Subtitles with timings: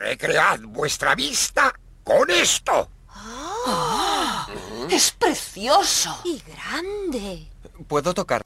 [0.00, 2.88] Recread vuestra vista con esto.
[4.90, 6.22] ¡Es precioso!
[6.24, 7.46] Y grande.
[7.86, 8.42] ¿Puedo tocar?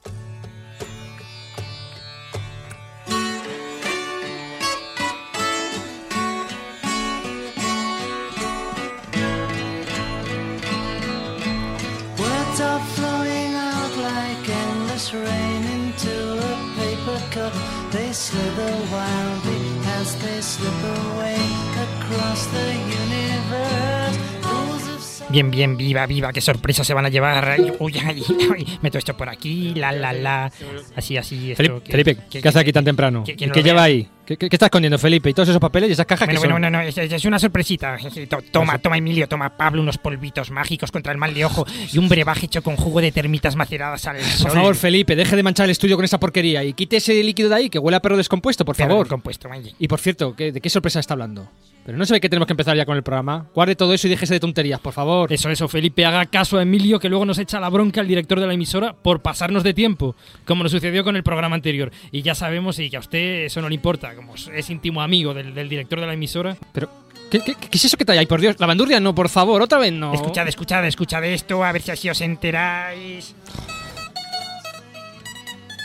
[25.35, 27.57] Bien, bien, viva, viva, qué sorpresa se van a llevar.
[27.81, 28.23] Uy, ay,
[28.55, 30.53] ay, meto esto por aquí, la, la, la.
[30.95, 31.51] Así, así.
[31.51, 33.25] esto, Felipe, que- Felipe, que- ¿qué hace aquí tan temprano?
[33.25, 34.09] que- que ¿Y no qué lleva ahí?
[34.27, 35.29] ¿Qué, qué- qué estás escondiendo, Felipe?
[35.31, 36.73] ¿Y todos esos papeles y esas cajas Bueno, que bueno, son?
[36.73, 37.97] no, no, es, es una sorpresita.
[38.29, 41.99] To- Toma, toma, Emilio, toma, Pablo, unos polvitos mágicos contra el mal de ojo y
[41.99, 44.47] un brebaje hecho con jugo de termitas maceradas al sol.
[44.49, 47.49] Por favor, Felipe, deje de manchar el estudio con esa porquería y quite ese líquido
[47.51, 49.05] de ahí que huele a perro descompuesto, por Perro favor.
[49.07, 49.73] descompuesto, vaya.
[49.79, 51.49] Y por cierto, ¿qué- ¿de qué sorpresa está hablando?
[51.85, 53.45] Pero no se ve que tenemos que empezar ya con el programa.
[53.55, 55.31] Guarde todo eso y déjese de tonterías, por favor.
[55.31, 58.41] Eso, eso, Felipe, haga caso a Emilio que luego nos echa la bronca al director
[58.41, 61.91] de la emisora por pasarnos de tiempo, como nos sucedió con el programa anterior.
[62.11, 65.35] Y ya sabemos y que a usted eso no le importa, como es íntimo amigo
[65.35, 66.57] del, del director de la emisora.
[66.73, 66.91] Pero,
[67.31, 68.27] ¿qué, qué, qué es eso que ahí?
[68.27, 70.15] Por Dios, la bandurria no, por favor, otra vez no.
[70.15, 73.35] Escuchad, escuchad, escuchad esto, a ver si así os enteráis.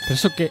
[0.02, 0.50] Pero eso que...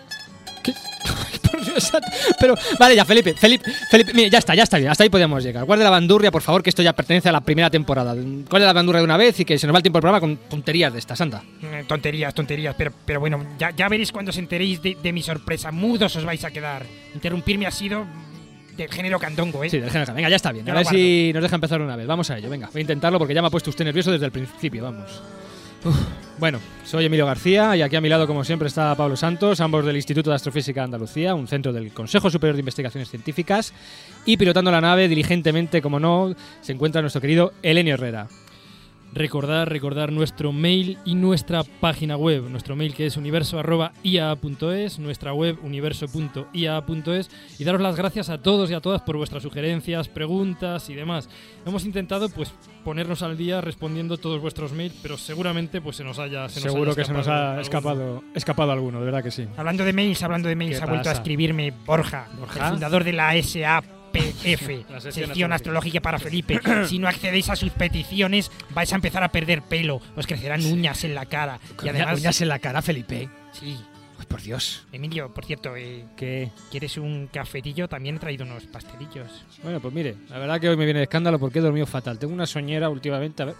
[2.39, 5.44] Pero, vale, ya, Felipe, Felipe, Felipe, mire, ya está, ya está bien, hasta ahí podemos
[5.44, 5.66] llegar.
[5.66, 8.14] Guarde la bandurria, por favor, que esto ya pertenece a la primera temporada.
[8.14, 10.19] Guarde la bandurria de una vez y que se nos va el tiempo del programa
[10.19, 11.44] con tonterías de estas, anda.
[11.61, 15.22] Eh, Tonterías, tonterías, pero, pero bueno, ya, ya veréis cuando os enteréis de, de mi
[15.22, 15.72] sorpresa.
[15.72, 16.86] Mudos os vais a quedar.
[17.13, 19.69] Interrumpirme ha sido mm, del género candongo, ¿eh?
[19.69, 20.13] Sí, del género.
[20.13, 20.69] Venga, ya está bien.
[20.69, 22.08] A ver si nos deja empezar una vez.
[22.08, 22.67] Vamos a ello, venga.
[22.72, 25.22] Voy a intentarlo porque ya me ha puesto usted nervioso desde el principio, vamos.
[25.84, 25.95] Uf.
[26.39, 29.85] Bueno, soy Emilio García y aquí a mi lado, como siempre, está Pablo Santos, ambos
[29.85, 33.73] del Instituto de Astrofísica de Andalucía, un centro del Consejo Superior de Investigaciones Científicas.
[34.23, 38.29] Y pilotando la nave diligentemente, como no, se encuentra nuestro querido Elenio Herrera.
[39.13, 42.44] Recordar, recordar nuestro mail y nuestra página web.
[42.50, 48.73] Nuestro mail que es universo.ia.es, nuestra web universo.ia.es y daros las gracias a todos y
[48.73, 51.28] a todas por vuestras sugerencias, preguntas y demás.
[51.66, 52.53] Hemos intentado pues
[52.84, 56.72] ponernos al día respondiendo todos vuestros mails, pero seguramente pues se nos haya se nos
[56.72, 57.61] Seguro haya que se nos ha alguno.
[57.61, 59.47] escapado, escapado alguno, de verdad que sí.
[59.57, 62.66] Hablando de mails, hablando de mails, ¿Qué ha vuelto a escribirme Borja, ¿Borja?
[62.66, 63.85] el fundador de la SAPF,
[64.90, 66.59] La sección astrológica para Felipe.
[66.88, 71.03] si no accedéis a sus peticiones, vais a empezar a perder pelo, os crecerán uñas
[71.03, 71.59] en la cara.
[71.84, 73.30] Y además, Uñas en la cara, Felipe.
[73.52, 73.78] sí,
[74.20, 74.86] Ay, por Dios.
[74.92, 76.52] Emilio, por cierto, eh, Que...
[76.70, 77.88] ¿quieres un cafetillo?
[77.88, 79.46] También he traído unos pastelillos.
[79.64, 82.20] Bueno, pues mire, la verdad que hoy me viene de escándalo porque he dormido fatal.
[82.20, 83.44] Tengo una soñera últimamente.
[83.44, 83.56] A ver,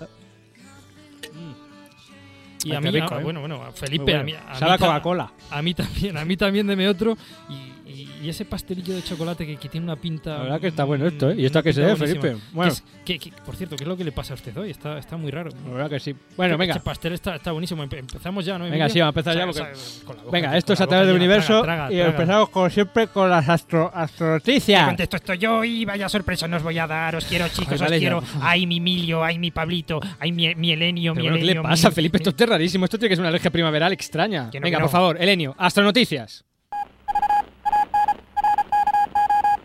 [2.66, 3.24] Y Ay, a qué mí, rico, ah, ¿eh?
[3.24, 4.24] bueno, bueno, Felipe, a bueno.
[4.26, 5.31] mí, a mí Coca-Cola.
[5.50, 7.18] A mí también, a mí también deme otro.
[7.50, 7.78] Y,
[8.24, 10.38] y- ese pastelillo de chocolate que, que tiene una pinta.
[10.38, 11.35] La verdad que está bueno esto, ¿eh?
[11.38, 12.07] ¿Y esto a qué se buenísima.
[12.22, 12.38] Felipe?
[12.53, 12.72] Bueno.
[13.06, 14.69] ¿Qué es- qué- qué- por cierto, ¿qué es lo que le pasa a usted hoy?
[14.72, 15.50] Está, está muy raro.
[15.66, 16.16] La verdad que sí.
[16.38, 16.74] Bueno, venga.
[16.75, 17.84] Ese pastel está, está buenísimo.
[17.84, 18.69] Empe- Empezamos ya, ¿no?
[18.69, 20.57] Venga, sí, vamos a empezar ya O sea, porque- o sea, con la boca- Venga,
[20.57, 22.09] esto es a través del universo Traga, traga, y traga.
[22.12, 24.86] empezamos como siempre con las astro ¿Qué astronoticias.
[24.88, 27.16] contesto esto yo y vaya sorpresa nos voy a dar.
[27.16, 28.00] Os quiero, chicos, Ay, os vale, ya.
[28.00, 28.24] quiero.
[28.41, 31.62] Ay, mi Emilio, ay, mi Pablito, ay, mi, mi Elenio, mi bueno, ¿Qué Elenio.
[31.63, 32.18] le pasa, mi- Felipe?
[32.18, 32.86] Esto es rarísimo.
[32.86, 34.50] Esto tiene que ser una alergia primaveral extraña.
[34.51, 36.46] Que no, Venga, que por favor, Elenio, astronoticias.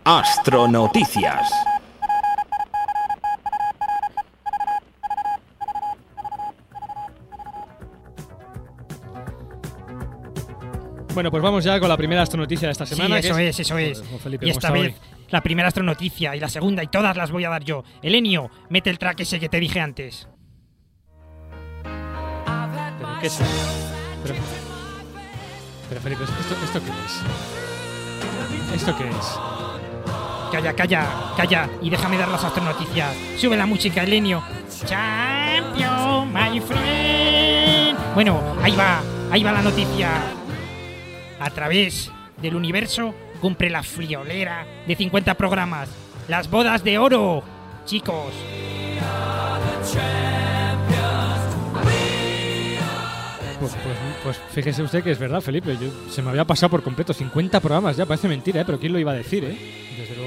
[0.05, 1.51] Astronoticias.
[11.13, 13.21] Bueno, pues vamos ya con la primera astronoticia de esta Sí, semana.
[13.21, 13.99] que eso es, eso es.
[14.01, 14.95] Joder, Felipe, y ¿cómo esta vez, hoy?
[15.29, 17.83] la primera astronoticia y la segunda y todas las voy a dar yo.
[18.01, 20.27] Elenio, mete el track ese que te dije antes.
[21.83, 23.45] ¿Pero qué es eso?
[24.23, 24.35] Pero,
[25.87, 28.75] pero Felipe, ¿esto, ¿esto qué es?
[28.81, 29.39] ¿Esto qué es?
[30.51, 33.15] Calla, calla, calla y déjame dar las astronoticias.
[33.37, 34.43] Sube la música, Elenio.
[34.85, 37.97] Champion, my friend.
[38.13, 39.01] Bueno, ahí va,
[39.31, 40.09] ahí va la noticia.
[41.39, 42.11] A través
[42.41, 45.89] del universo cumple la friolera de 50 programas.
[46.27, 47.43] Las bodas de oro,
[47.85, 48.33] chicos.
[53.59, 55.77] Pues, pues, pues fíjese usted que es verdad, Felipe.
[56.09, 58.05] Se me había pasado por completo 50 programas ya.
[58.05, 58.63] Parece mentira, ¿eh?
[58.65, 59.57] Pero ¿quién lo iba a decir, eh?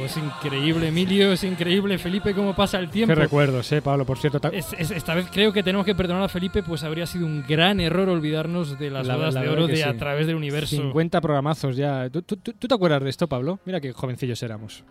[0.08, 3.12] Es increíble, Emilio, es increíble, Felipe, cómo pasa el tiempo.
[3.14, 4.06] Qué recuerdos, ¿eh, Pablo?
[4.06, 7.04] Por cierto, Es- es- esta vez creo que tenemos que perdonar a Felipe, pues habría
[7.04, 9.82] sido un gran error olvidarnos de las La- bodas la de oro de sí.
[9.82, 10.76] a través del universo.
[10.76, 12.08] 50 programazos ya.
[12.08, 13.60] ¿Tú, tú, tú- te acuerdas de esto, Pablo?
[13.66, 14.82] Mira qué jovencillos éramos.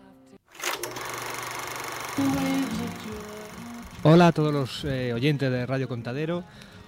[4.04, 6.44] Hola a todos los eh, oyentes de Radio Contadero.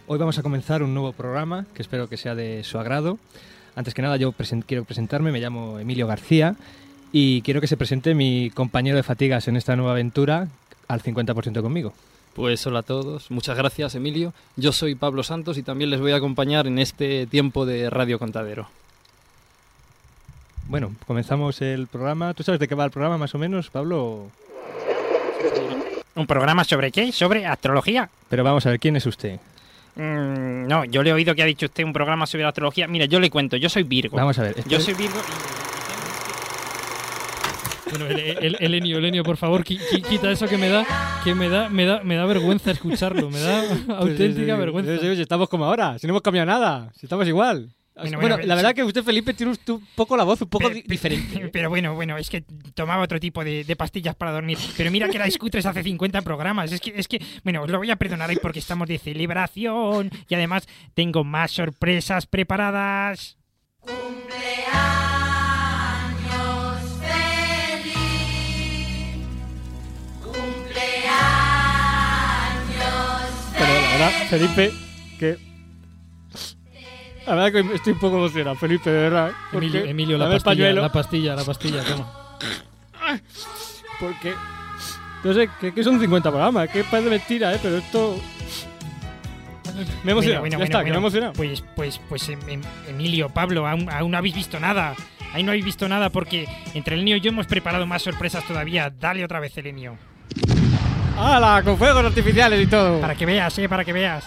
[0.06, 3.18] Hoy vamos a comenzar un nuevo programa que espero que sea de su agrado.
[3.74, 5.32] Antes que nada, yo presen- quiero presentarme.
[5.32, 6.54] Me llamo Emilio García
[7.12, 10.48] y quiero que se presente mi compañero de fatigas en esta nueva aventura
[10.88, 11.92] al 50% conmigo.
[12.34, 14.32] Pues hola a todos, muchas gracias Emilio.
[14.56, 18.18] Yo soy Pablo Santos y también les voy a acompañar en este tiempo de Radio
[18.18, 18.68] Contadero.
[20.68, 22.32] Bueno, comenzamos el programa.
[22.32, 24.28] ¿Tú sabes de qué va el programa más o menos, Pablo?
[26.14, 27.10] ¿Un programa sobre qué?
[27.10, 28.08] ¿Sobre astrología?
[28.28, 29.40] Pero vamos a ver, ¿quién es usted?
[29.96, 32.86] Mm, no, yo le he oído que ha dicho usted un programa sobre astrología.
[32.86, 34.16] Mira, yo le cuento, yo soy Virgo.
[34.16, 34.62] Vamos a ver.
[34.68, 35.18] Yo soy Virgo
[37.90, 40.86] Bueno, el, el- Elenio, Elenio, por favor, qui- qui- quita eso que me da,
[41.24, 43.62] que me da, me da, me da vergüenza escucharlo, me da
[43.98, 44.92] auténtica vergüenza.
[44.94, 47.74] estamos como ahora, si no hemos cambiado nada, si estamos igual.
[47.92, 48.56] Bueno, Bueno, bueno, la sí.
[48.62, 51.48] verdad que usted, Felipe, tiene un, poco la voz un poco Pe- di- pe- diferente.
[51.52, 52.42] Pero bueno, bueno, es que
[52.72, 54.56] tomaba otro tipo de, de pastillas para dormir.
[54.76, 56.72] Pero mira que la discutres hace 50 programas.
[56.72, 60.10] Es que, es que, bueno, os lo voy a perdonar hoy porque estamos de celebración
[60.28, 63.36] y además tengo más sorpresas preparadas.
[74.00, 74.72] Verdad, Felipe,
[75.18, 75.38] que.
[77.26, 79.32] La verdad que estoy un poco emocionado, Felipe, de verdad.
[79.52, 82.12] Emilio, Emilio, la el pastilla, pañuelo, la pastilla, la pastilla, toma.
[84.00, 84.34] Porque.
[85.22, 87.58] No sé, que, que son 50 programas, que parece mentira, ¿eh?
[87.62, 88.18] Pero esto.
[90.02, 91.32] Me he emocionado, Bueno, ya bueno, está, bueno, que me he emocionado.
[91.34, 94.94] Pues, pues, pues, em- em- Emilio, Pablo, aún, aún no habéis visto nada.
[95.32, 98.44] Ahí no habéis visto nada porque entre el niño y yo hemos preparado más sorpresas
[98.46, 98.90] todavía.
[98.90, 99.96] Dale otra vez, Elenio.
[101.20, 101.62] ¡Hala!
[101.62, 102.98] Con fuegos artificiales y todo.
[102.98, 104.24] Para que veas, eh, para que veas.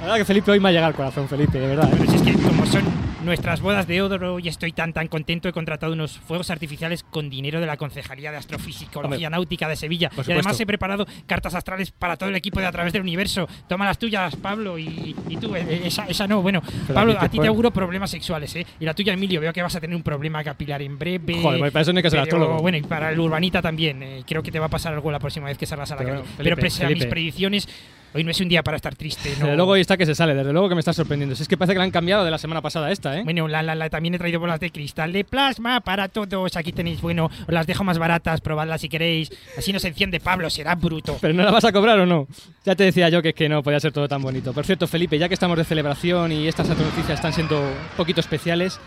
[0.00, 1.86] La verdad que Felipe hoy me ha llegado al corazón, Felipe, de verdad.
[1.92, 1.96] ¿eh?
[1.98, 2.82] Pero si es que como son
[3.24, 7.30] nuestras bodas de oro y estoy tan tan contento, he contratado unos fuegos artificiales con
[7.30, 10.10] dinero de la Concejalía de Astrofisicología Náutica de Sevilla.
[10.26, 13.48] Y además he preparado cartas astrales para todo el equipo de A través del universo.
[13.68, 16.42] Toma las tuyas, Pablo, y, y tú, eh, esa, esa no.
[16.42, 16.62] Bueno,
[16.92, 18.66] Pablo, a ti te puede- auguro problemas sexuales, ¿eh?
[18.80, 21.40] Y la tuya, Emilio, veo que vas a tener un problema capilar en breve.
[21.42, 22.58] Joder, pues para eso no hay que ser astrólogo.
[22.58, 24.02] Bueno, y para el urbanita también.
[24.02, 26.04] eh, creo que te va a pasar algo la próxima vez que salgas a la
[26.04, 26.22] calle.
[26.36, 27.68] Pero Felipe, pese a mis predicciones,
[28.14, 29.30] hoy no es un día para estar triste.
[29.38, 29.44] No.
[29.46, 31.34] Desde luego hoy está que se sale, desde luego que me está sorprendiendo.
[31.36, 33.22] Si es que parece que la han cambiado de la semana pasada esta, ¿eh?
[33.24, 36.56] Bueno, la, la, la- también he traído bolas de cristal de plasma para todos.
[36.56, 39.30] Aquí tenéis, bueno, os las dejo más baratas, probadlas si queréis.
[39.58, 41.16] Así no se enciende Pablo, será bruto.
[41.20, 42.26] ¿Pero no la vas a cobrar o no?
[42.64, 44.52] Ya te decía yo que es que no podía ser todo tan bonito.
[44.52, 48.20] Por cierto, Felipe, ya que estamos de celebración y estas noticias están siendo un poquito
[48.20, 48.78] especiales,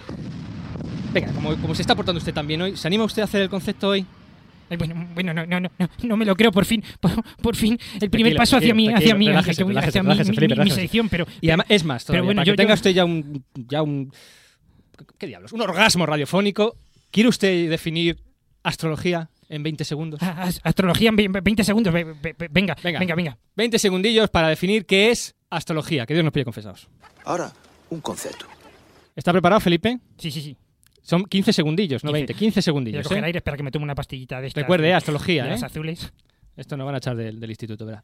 [1.14, 3.50] venga, como, como se está portando usted también hoy, ¿se anima usted a hacer el
[3.50, 4.06] concepto hoy?
[4.69, 7.12] Ay, bueno, bueno, no, no, no, no, no me lo creo, por fin, por,
[7.42, 10.64] por fin, el primer Tranquilo, paso hacia mí, hacia mí, hacia, relájese, hacia mi- mi-
[10.66, 12.92] mi sección, pero Y además, es más, todavía, bueno, para yo- que tenga yo- usted
[12.92, 14.12] ya un, ya un...
[15.18, 15.54] ¿Qué diablos?
[15.54, 16.75] Un orgasmo radiofónico.
[17.12, 18.18] ¿Quiere usted definir
[18.64, 20.19] astrología en 20 segundos?
[20.22, 23.00] Ah, as- astrología en ve- ve- 20 segundos, ve- ve- ve- venga, Venga.
[23.00, 23.38] venga, venga.
[23.56, 26.06] 20 segundillos para definir qué es astrología.
[26.06, 26.90] Que Dios nos pille confesados.
[27.24, 27.52] Ahora,
[27.90, 28.46] un concepto.
[29.16, 29.98] ¿Está preparado, Felipe?
[30.18, 30.58] Sí, sí, sí.
[31.07, 32.33] Son 15 segundillos, no 20.
[32.33, 33.04] 15 Voy a segundillos.
[33.07, 33.27] coger ¿eh?
[33.27, 34.62] aire, espera que me tome una pastillita de estas.
[34.63, 35.51] Recuerde, de- astrología, de ¿eh?
[35.54, 36.12] las azules.
[36.57, 38.04] Esto nos van a echar del, del instituto, ¿verdad?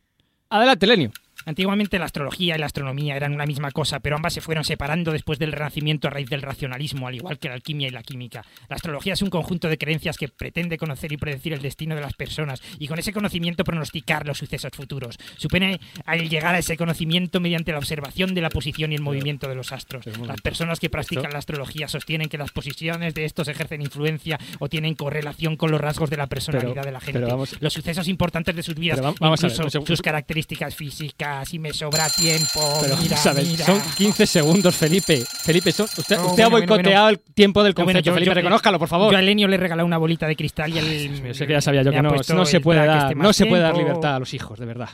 [0.49, 1.11] Adelante, Lenio.
[1.45, 5.11] Antiguamente la astrología y la astronomía eran una misma cosa, pero ambas se fueron separando
[5.11, 8.45] después del Renacimiento a raíz del racionalismo, al igual que la alquimia y la química.
[8.69, 12.01] La astrología es un conjunto de creencias que pretende conocer y predecir el destino de
[12.01, 15.17] las personas y con ese conocimiento pronosticar los sucesos futuros.
[15.37, 19.49] Supone al llegar a ese conocimiento mediante la observación de la posición y el movimiento
[19.49, 20.05] de los astros.
[20.05, 24.69] Las personas que practican la astrología sostienen que las posiciones de estos ejercen influencia o
[24.69, 27.19] tienen correlación con los rasgos de la personalidad Pero- de la gente.
[27.19, 31.73] vamos- Los sucesos importantes de sus vidas, vamos ver, incluso sus características físicas y me
[31.73, 32.79] sobra tiempo.
[32.81, 33.65] Pero mira, mira.
[33.65, 35.23] son 15 segundos, Felipe.
[35.43, 38.05] Felipe, son- usted, No, usted ha bueno, bueno, boicoteado el tiempo del bueno, concepto.
[38.09, 39.11] yo- Felipe, yo- reconózcalo, por favor.
[39.11, 41.35] Yo a Lenio le he regalado una bolita de cristal y él.
[41.35, 43.33] Sé que ya sabía yo que ha no, no se el puede dar, este no
[43.33, 44.89] se puede dar libertad a los hijos, de verdad.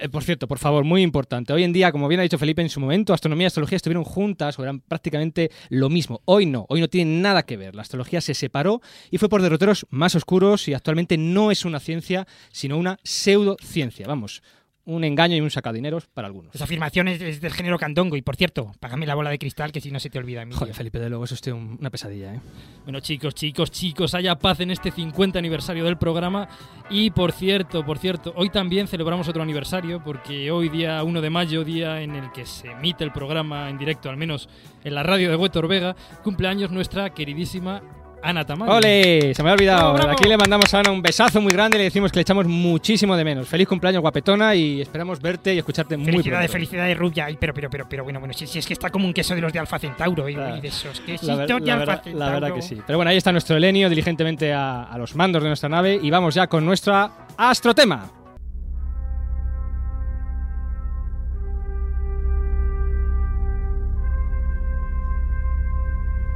[0.00, 1.52] Eh, por cierto, por favor, muy importante.
[1.52, 4.04] Hoy en día, como bien ha dicho Felipe, en su momento astronomía y astrología estuvieron
[4.04, 6.20] juntas o eran prácticamente lo mismo.
[6.24, 7.74] Hoy no, hoy no tienen nada que ver.
[7.74, 8.80] La astrología se separó
[9.10, 14.06] y fue por derroteros más oscuros y actualmente no es una ciencia, sino una pseudociencia.
[14.06, 14.42] Vamos,
[14.88, 16.54] un engaño y un sacadineros para algunos.
[16.54, 18.16] Esa afirmación es, es del género candongo.
[18.16, 20.42] Y por cierto, págame la bola de cristal que si no se te olvida.
[20.42, 20.58] Emilio.
[20.58, 22.40] Joder, Felipe, de luego eso es un- una pesadilla, ¿eh?
[22.84, 26.48] Bueno, chicos, chicos, chicos, haya paz en este 50 aniversario del programa.
[26.88, 31.28] Y por cierto, por cierto, hoy también celebramos otro aniversario, porque hoy, día 1 de
[31.30, 34.48] mayo, día en el que se emite el programa en directo, al menos
[34.84, 37.82] en la radio de Huetor Vega, cumpleaños nuestra queridísima
[38.22, 38.72] Ana Tamayo.
[38.72, 39.32] ¡Ole!
[39.34, 39.80] Se me ha olvidado.
[39.92, 40.10] Bravo, bravo.
[40.12, 42.46] Aquí le mandamos a Ana un besazo muy grande y le decimos que le echamos
[42.46, 43.46] muchísimo de menos.
[43.48, 46.52] Feliz cumpleaños, guapetona, y esperamos verte y escucharte muy Felicidades, pronto.
[46.52, 47.26] felicidades, Rubia.
[47.26, 49.34] Ay, pero, pero, pero, pero, bueno, bueno, si, si es que está como un queso
[49.34, 51.72] de los de Alfa Centauro y, La- y de esos La, quesitos ver- de la
[51.74, 52.18] Alfa verdad, Centauro.
[52.26, 52.78] la verdad que sí.
[52.86, 56.10] Pero bueno, ahí está nuestro Elenio diligentemente a, a los mandos de nuestra nave y
[56.10, 58.10] vamos ya con nuestra astrotema.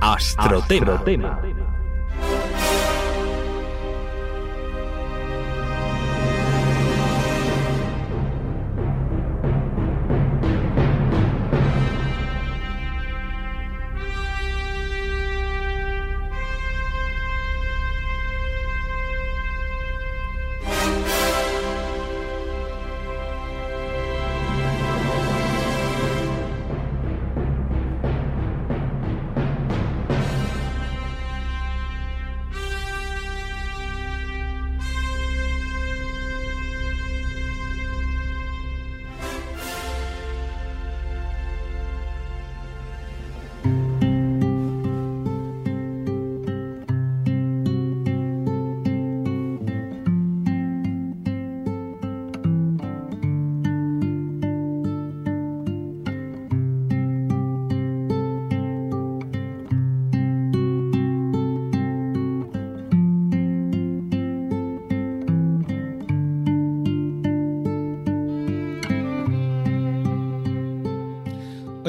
[0.00, 1.40] Astrotema.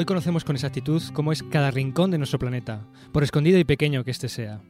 [0.04, 4.04] Hoy conocemos con exactitud cómo es cada rincón de nuestro planeta, por escondido y pequeño
[4.04, 4.60] que éste sea.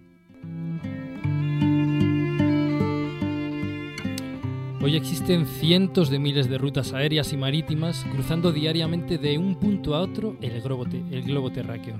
[4.80, 9.96] Hoy existen cientos de miles de rutas aéreas y marítimas cruzando diariamente de un punto
[9.96, 11.96] a otro el globo, el terráqueo.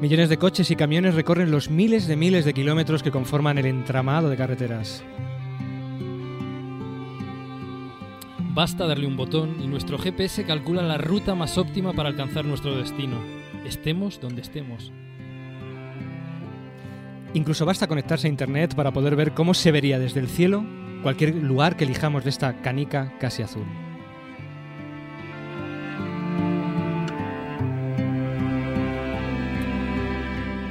[0.00, 3.66] Millones de coches y camiones recorren los miles de miles de kilómetros que conforman el
[3.66, 5.04] entramado de carreteras.
[8.54, 12.76] Basta darle un botón y nuestro GPS calcula la ruta más óptima para alcanzar nuestro
[12.76, 13.16] destino,
[13.64, 14.92] estemos donde estemos.
[17.32, 20.66] Incluso basta conectarse a Internet para poder ver cómo se vería desde el cielo
[21.02, 23.64] cualquier lugar que elijamos de esta canica casi azul.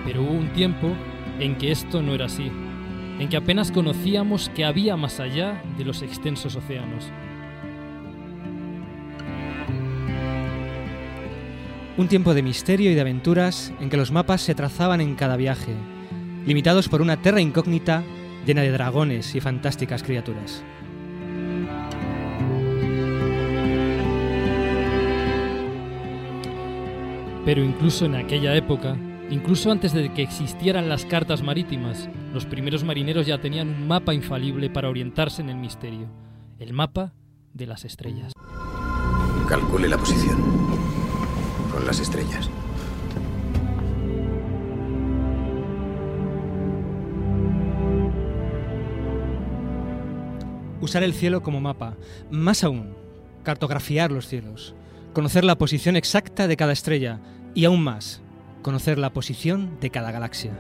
[0.06, 0.94] Pero hubo un tiempo
[1.40, 2.52] en que esto no era así,
[3.18, 7.12] en que apenas conocíamos que había más allá de los extensos océanos.
[12.02, 15.36] Un tiempo de misterio y de aventuras en que los mapas se trazaban en cada
[15.36, 15.76] viaje,
[16.48, 18.02] limitados por una tierra incógnita
[18.44, 20.64] llena de dragones y fantásticas criaturas.
[27.46, 28.98] Pero incluso en aquella época,
[29.30, 34.16] incluso antes de que existieran las cartas marítimas, los primeros marineros ya tenían un mapa
[34.16, 36.08] infalible para orientarse en el misterio,
[36.58, 37.14] el mapa
[37.54, 38.34] de las estrellas.
[39.48, 40.61] Calcule la posición.
[41.86, 42.50] Las estrellas.
[50.80, 51.98] Usar el cielo como mapa,
[52.30, 52.96] más aún,
[53.44, 54.76] cartografiar los cielos,
[55.14, 57.20] conocer la posición exacta de cada estrella
[57.56, 58.22] y aún más,
[58.62, 60.52] conocer la posición de cada galaxia.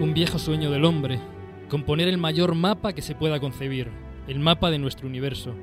[0.00, 1.20] Un viejo sueño del hombre,
[1.68, 3.90] componer el mayor mapa que se pueda concebir,
[4.28, 5.54] el mapa de nuestro universo,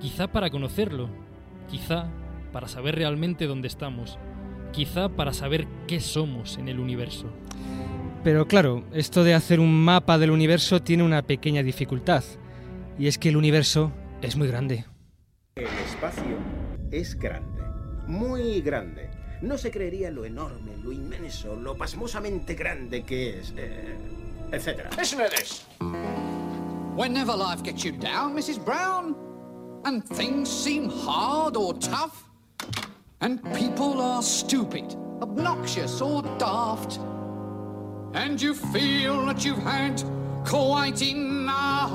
[0.00, 1.08] quizá para conocerlo,
[1.68, 2.10] quizá
[2.52, 4.18] para saber realmente dónde estamos,
[4.72, 7.26] quizá para saber qué somos en el universo.
[8.24, 12.24] Pero claro, esto de hacer un mapa del universo tiene una pequeña dificultad,
[12.98, 14.84] y es que el universo es muy grande.
[15.56, 16.36] El espacio
[16.90, 17.62] es grande,
[18.06, 19.10] muy grande.
[19.40, 23.96] No se creería lo enorme, lo inmenso, lo pasmosamente grande que es, eh,
[24.52, 24.90] etcétera.
[24.90, 25.66] This.
[26.94, 28.62] Whenever life gets you down, Mrs.
[28.62, 29.14] Brown,
[29.84, 32.24] and things seem hard or tough,
[33.20, 36.98] and people are stupid, obnoxious, or daft,
[38.12, 40.02] and you feel that you've had
[40.44, 41.90] quite enough.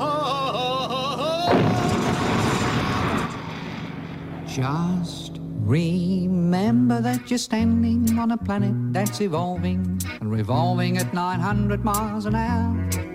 [4.47, 12.25] Just remember that you're standing on a planet that's evolving and revolving at 900 miles
[12.25, 13.14] an hour.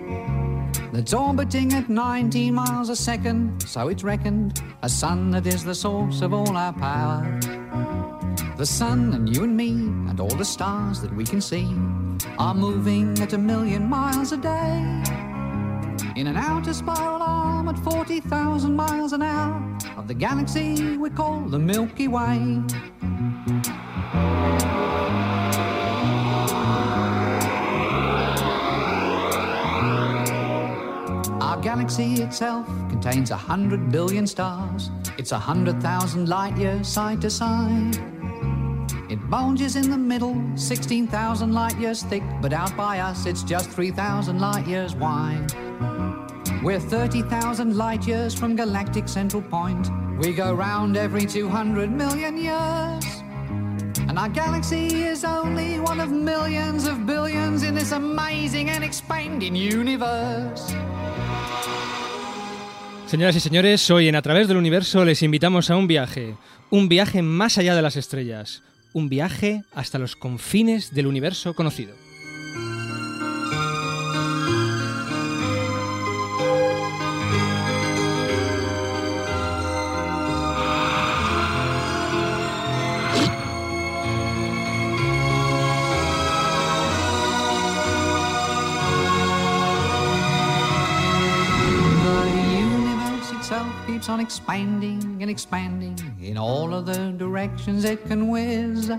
[0.93, 5.73] That's orbiting at 19 miles a second, so it's reckoned a sun that is the
[5.73, 7.39] source of all our power.
[8.57, 11.65] The sun and you and me and all the stars that we can see
[12.37, 15.01] are moving at a million miles a day.
[16.17, 19.63] In an outer spiral arm at 40,000 miles an hour
[19.95, 22.61] of the galaxy we call the Milky Way.
[31.61, 34.89] Galaxy itself contains a hundred billion stars.
[35.17, 37.95] It's a hundred thousand light years side to side.
[39.09, 43.69] It bulges in the middle, 16,000 light years thick, but out by us it's just
[43.69, 45.53] 3,000 light years wide.
[46.63, 49.89] We're 30,000 light years from galactic central point.
[50.17, 53.05] We go round every 200 million years.
[54.07, 59.55] And our galaxy is only one of millions of billions in this amazing and expanding
[59.55, 60.73] universe.
[63.11, 66.37] Señoras y señores, hoy en A través del universo les invitamos a un viaje,
[66.69, 68.63] un viaje más allá de las estrellas,
[68.93, 71.93] un viaje hasta los confines del universo conocido.
[94.11, 98.91] On expanding and expanding in all of the directions it can whiz.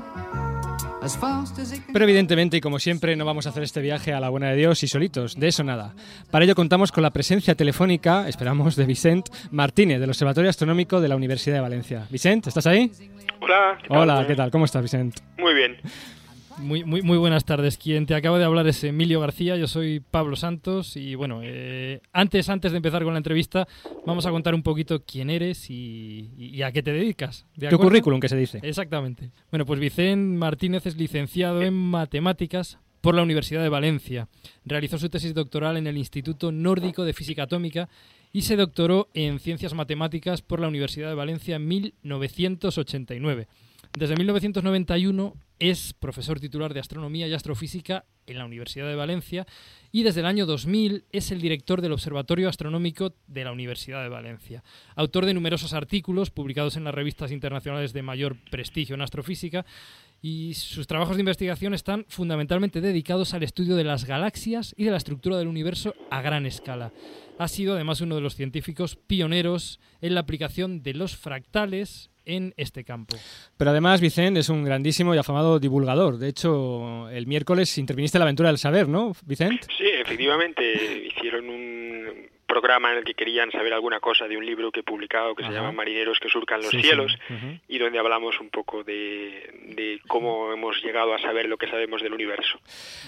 [1.02, 1.92] As fast as it can.
[1.92, 4.56] Pero evidentemente y como siempre no vamos a hacer este viaje a la buena de
[4.56, 5.94] Dios y solitos, de eso nada.
[6.30, 11.08] Para ello contamos con la presencia telefónica, esperamos, de Vicent Martínez, del Observatorio Astronómico de
[11.08, 12.06] la Universidad de Valencia.
[12.08, 12.90] Vicent, ¿estás ahí?
[13.40, 13.78] Hola.
[13.82, 13.98] ¿qué tal?
[13.98, 14.50] Hola, ¿qué tal?
[14.50, 15.18] ¿Cómo estás, Vicent?
[15.36, 15.76] Muy bien.
[16.62, 17.76] Muy, muy, muy buenas tardes.
[17.76, 22.00] Quien te acaba de hablar es Emilio García, yo soy Pablo Santos y bueno, eh,
[22.12, 23.66] antes, antes de empezar con la entrevista
[24.06, 27.46] vamos a contar un poquito quién eres y, y a qué te dedicas.
[27.56, 28.60] ¿de Tu currículum, que se dice.
[28.62, 29.30] Exactamente.
[29.50, 34.28] Bueno, pues Vicente Martínez es licenciado en matemáticas por la Universidad de Valencia.
[34.64, 37.88] Realizó su tesis doctoral en el Instituto Nórdico de Física Atómica
[38.32, 43.48] y se doctoró en Ciencias Matemáticas por la Universidad de Valencia en 1989.
[43.94, 49.46] Desde 1991 es profesor titular de Astronomía y Astrofísica en la Universidad de Valencia
[49.92, 54.08] y desde el año 2000 es el director del Observatorio Astronómico de la Universidad de
[54.08, 54.64] Valencia.
[54.96, 59.66] Autor de numerosos artículos publicados en las revistas internacionales de mayor prestigio en astrofísica
[60.22, 64.90] y sus trabajos de investigación están fundamentalmente dedicados al estudio de las galaxias y de
[64.90, 66.92] la estructura del universo a gran escala.
[67.38, 72.54] Ha sido además uno de los científicos pioneros en la aplicación de los fractales en
[72.56, 73.16] este campo.
[73.56, 76.18] Pero además, Vicente es un grandísimo y afamado divulgador.
[76.18, 79.66] De hecho, el miércoles interviniste en la aventura del saber, ¿no, Vicente?
[79.76, 80.62] Sí, efectivamente,
[81.06, 81.81] hicieron un
[82.52, 85.42] programa en el que querían saber alguna cosa de un libro que he publicado que
[85.44, 86.82] se llama Marineros que surcan los Sí, sí.
[86.82, 87.16] cielos
[87.68, 92.02] y donde hablamos un poco de, de cómo hemos llegado a saber lo que sabemos
[92.02, 92.58] del universo.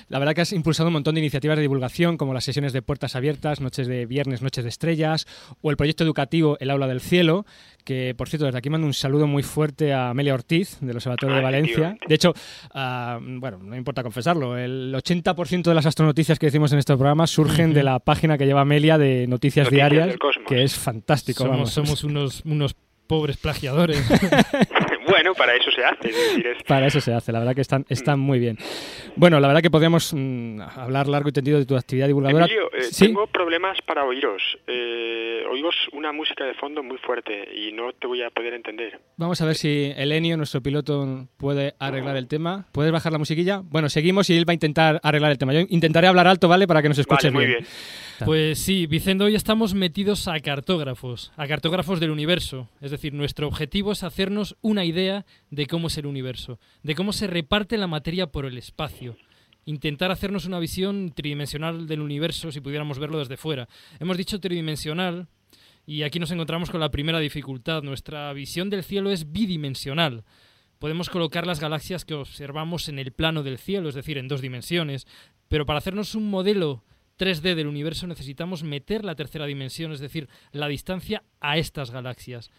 [0.09, 2.81] La verdad que has impulsado un montón de iniciativas de divulgación, como las sesiones de
[2.83, 5.27] puertas abiertas, noches de viernes, noches de estrellas,
[5.61, 7.45] o el proyecto educativo El Aula del Cielo,
[7.85, 11.35] que, por cierto, desde aquí mando un saludo muy fuerte a Amelia Ortiz, del Observatorio
[11.35, 11.73] Ah, de Valencia.
[11.75, 12.07] efectivamente.
[12.09, 12.33] De hecho,
[12.73, 17.27] ah, bueno, no importa confesarlo, el 80% de las astronoticias que decimos en este programa
[17.27, 20.17] surgen de la página que lleva Amelia de Noticias, Noticias Diarias,
[20.47, 21.73] que es fantástico, Somos, vamos.
[21.73, 24.03] somos unos, unos pobres plagiadores.
[25.09, 27.61] bueno, para eso se hace, es decir, es Para eso se hace, la verdad que
[27.61, 28.57] están, están muy bien.
[29.17, 32.47] Bueno, la verdad que podríamos mm, hablar largo y tendido de tu actividad divulgadora.
[32.47, 34.43] Emilio, eh, sí, tengo problemas para oíros.
[34.67, 38.99] Eh, oímos una música de fondo muy fuerte y no te voy a poder entender.
[39.17, 42.67] vamos a ver si Elenio, nuestro piloto, puede arreglar el tema.
[42.73, 43.61] ¿Puedes bajar la musiquilla?
[43.63, 45.53] Bueno, seguimos y él va a intentar arreglar el tema.
[45.53, 46.67] Yo intentaré hablar alto, ¿vale?
[46.67, 47.67] Para que nos escuches Vale, muy bien.
[48.25, 52.69] Pues sí, Vicente, hoy estamos metidos a cartógrafos, a cartógrafos del universo.
[52.81, 57.13] Es decir, nuestro objetivo es hacernos una idea de cómo es el universo, de cómo
[57.13, 59.17] se reparte la materia por el espacio.
[59.65, 63.69] Intentar hacernos una visión tridimensional del universo si pudiéramos verlo desde fuera.
[63.99, 65.27] Hemos dicho tridimensional
[65.85, 67.83] y aquí nos encontramos con la primera dificultad.
[67.83, 70.25] Nuestra visión del cielo es bidimensional.
[70.79, 74.41] Podemos colocar las galaxias que observamos en el plano del cielo, es decir, en dos
[74.41, 75.07] dimensiones,
[75.49, 76.85] pero para hacernos un modelo
[77.19, 82.51] 3D del universo necesitamos meter la tercera dimensión, es decir, la distancia a estas galaxias.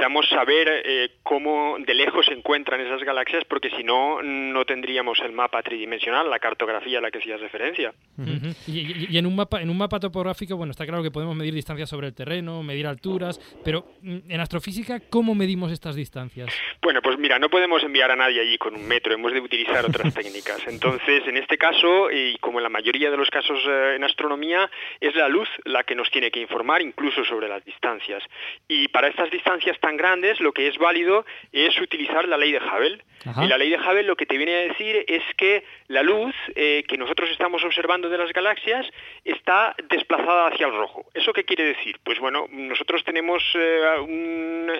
[0.00, 5.18] Necesitamos saber eh, cómo de lejos se encuentran esas galaxias porque si no, no tendríamos
[5.20, 7.92] el mapa tridimensional, la cartografía a la que hacías referencia.
[8.16, 8.30] Ujú.
[8.66, 11.36] Y, y- y en un mapa, en un mapa topográfico, bueno, está claro que podemos
[11.36, 16.48] medir distancias sobre el terreno, medir alturas, pero mm, en astrofísica, ¿cómo medimos estas distancias?
[16.80, 19.84] Bueno, pues mira, no podemos enviar a nadie allí con un metro, hemos de utilizar
[19.84, 20.66] otras técnicas.
[20.66, 24.70] Entonces, en este caso, y como en la mayoría de los casos eh, en astronomía,
[24.98, 28.22] es la luz la que nos tiene que informar incluso sobre las distancias.
[28.66, 32.58] Y para estas distancias tan grandes, lo que es válido es utilizar la ley de
[32.58, 33.02] Hubble.
[33.24, 33.44] Ajá.
[33.44, 36.34] Y la ley de Hubble lo que te viene a decir es que la luz
[36.54, 38.86] eh, que nosotros estamos observando de las galaxias
[39.24, 41.06] está desplazada hacia el rojo.
[41.14, 41.98] ¿Eso qué quiere decir?
[42.02, 44.70] Pues bueno, nosotros tenemos eh, un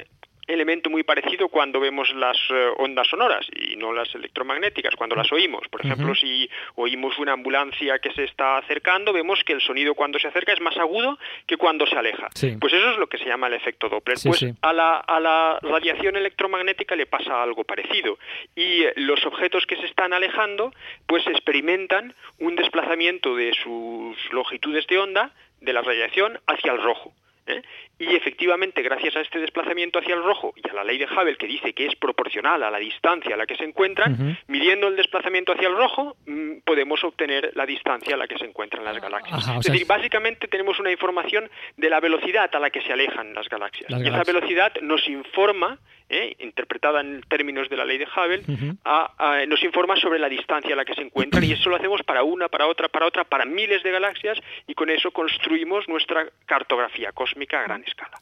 [0.47, 5.31] elemento muy parecido cuando vemos las eh, ondas sonoras y no las electromagnéticas, cuando las
[5.33, 5.63] oímos.
[5.69, 10.19] Por ejemplo, si oímos una ambulancia que se está acercando, vemos que el sonido cuando
[10.19, 12.29] se acerca es más agudo que cuando se aleja.
[12.35, 12.57] Sí.
[12.61, 14.19] Pues eso es lo que se llama el efecto Doppler.
[14.19, 14.53] Sí, pues sí.
[14.63, 18.19] A, la, a la radiación electromagnética le pasa algo parecido.
[18.55, 20.73] Y eh, los objetos que se están alejando,
[21.07, 27.13] pues experimentan un desplazamiento de sus longitudes de onda de la radiación hacia el rojo.
[27.51, 27.63] ¿Eh?
[27.99, 31.37] Y efectivamente, gracias a este desplazamiento hacia el rojo y a la ley de Hubble
[31.37, 34.97] que dice que es proporcional a la distancia a la que se encuentran, midiendo el
[34.97, 39.01] desplazamiento hacia el rojo, mm, podemos obtener la distancia a la que se encuentran las
[39.01, 39.39] galaxias.
[39.43, 42.93] Ajá, o es decir, básicamente tenemos una información de la velocidad a la que se
[42.93, 43.91] alejan las galaxias.
[43.91, 46.35] Las y esa velocidad nos informa, ¿eh?
[46.41, 48.77] interpretada en términos de la ley de Hubble, Ujú.
[48.85, 51.77] a- a- nos informa sobre la distancia a la que se encuentran y eso lo
[51.77, 55.87] hacemos para una, para otra, para otra, para miles de galaxias y con eso construimos
[55.89, 58.17] nuestra cartografía cósmica a gran escala.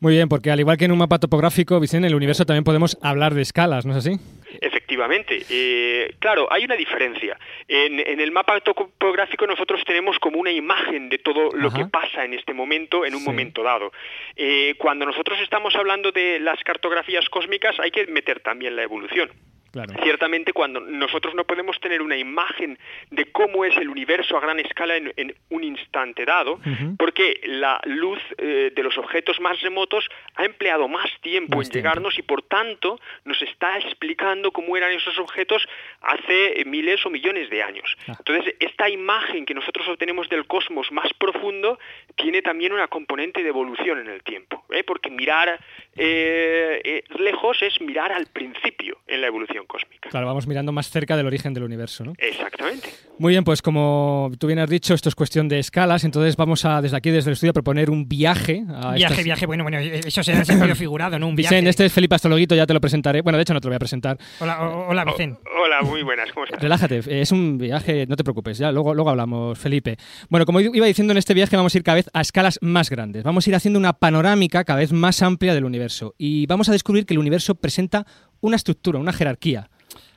[0.00, 2.64] Muy bien, porque al igual que en un mapa topográfico, Vicente, en el universo también
[2.64, 4.16] podemos hablar de escalas, ¿no es así?
[4.60, 5.44] Efectivamente.
[5.50, 7.38] Eh, claro, hay una diferencia.
[7.68, 11.78] En, en el mapa topográfico nosotros tenemos como una imagen de todo lo Ajá.
[11.78, 13.26] que pasa en este momento, en un Sí.
[13.26, 13.90] momento dado.
[14.36, 19.30] Eh, cuando nosotros estamos hablando de las cartografías cósmicas hay que meter también la evolución.
[19.76, 19.92] Claro.
[20.02, 22.78] Ciertamente, cuando nosotros no podemos tener una imagen
[23.10, 26.58] de cómo es el universo a gran escala en, en un instante dado,
[26.96, 31.72] porque la luz eh, de los objetos más remotos ha empleado más tiempo Más en
[31.72, 31.88] tiempo.
[31.88, 35.68] llegarnos y por tanto nos está explicando cómo eran esos objetos
[36.00, 37.96] hace miles o millones de años.
[38.08, 38.14] Ah.
[38.18, 41.78] Entonces, esta imagen que nosotros obtenemos del cosmos más profundo
[42.14, 44.84] tiene también una componente de evolución en el tiempo, ¿eh?
[44.84, 45.60] porque mirar
[45.96, 50.08] eh, lejos es mirar al principio en la evolución cósmica.
[50.10, 52.12] Claro, vamos mirando más cerca del origen del universo, ¿no?
[52.18, 52.88] Exactamente.
[53.18, 56.64] Muy bien, pues como tú bien has dicho, esto es cuestión de escalas, entonces vamos
[56.66, 59.62] a, desde aquí, desde el estudio, a proponer un viaje a Viaje, estas- viaje, bueno,
[59.64, 61.26] bueno, eso será en sentido figurado, ¿no?
[61.28, 61.54] Un viaje.
[61.54, 63.22] Vicente, este es Felipe Astrologuito, ya te lo presentaré.
[63.22, 64.18] Bueno, de hecho no te lo voy a presentar.
[64.40, 65.40] Hola, o- hola, Vicente.
[65.46, 66.60] Oh, hola, muy buenas, ¿cómo estás?
[66.60, 69.96] Relájate, es un viaje, no te preocupes, ya luego, luego hablamos, Felipe.
[70.28, 72.90] Bueno, como iba diciendo, en este viaje vamos a ir cada vez a escalas más
[72.90, 73.24] grandes.
[73.24, 76.72] Vamos a ir haciendo una panorámica cada vez más amplia del universo y vamos a
[76.72, 78.06] descubrir que el universo presenta
[78.46, 79.70] una estructura, una jerarquía.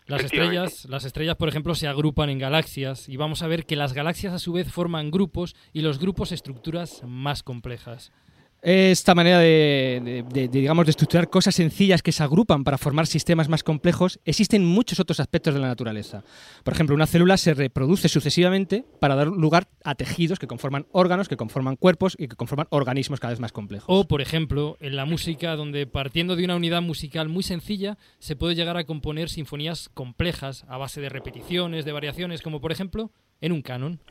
[0.06, 3.76] Las estrellas, las estrellas, por ejemplo, se agrupan en galaxias y vamos a ver que
[3.76, 8.12] las galaxias a su vez forman grupos y los grupos estructuras más complejas.
[8.62, 13.64] Esta manera de, digamos, de estructurar cosas sencillas que se agrupan para formar sistemas más
[13.64, 16.24] complejos, existen muchos otros aspectos de la naturaleza.
[16.64, 21.30] Por ejemplo, una célula se reproduce sucesivamente para dar lugar a tejidos que conforman órganos,
[21.30, 23.86] que conforman cuerpos y que conforman organismos cada vez más complejos.
[23.88, 28.36] O, por ejemplo, en la música, donde partiendo de una unidad musical muy sencilla, se
[28.36, 33.12] puede llegar a componer sinfonías complejas a base de repeticiones, de variaciones, como por ejemplo
[33.40, 34.02] en un canon.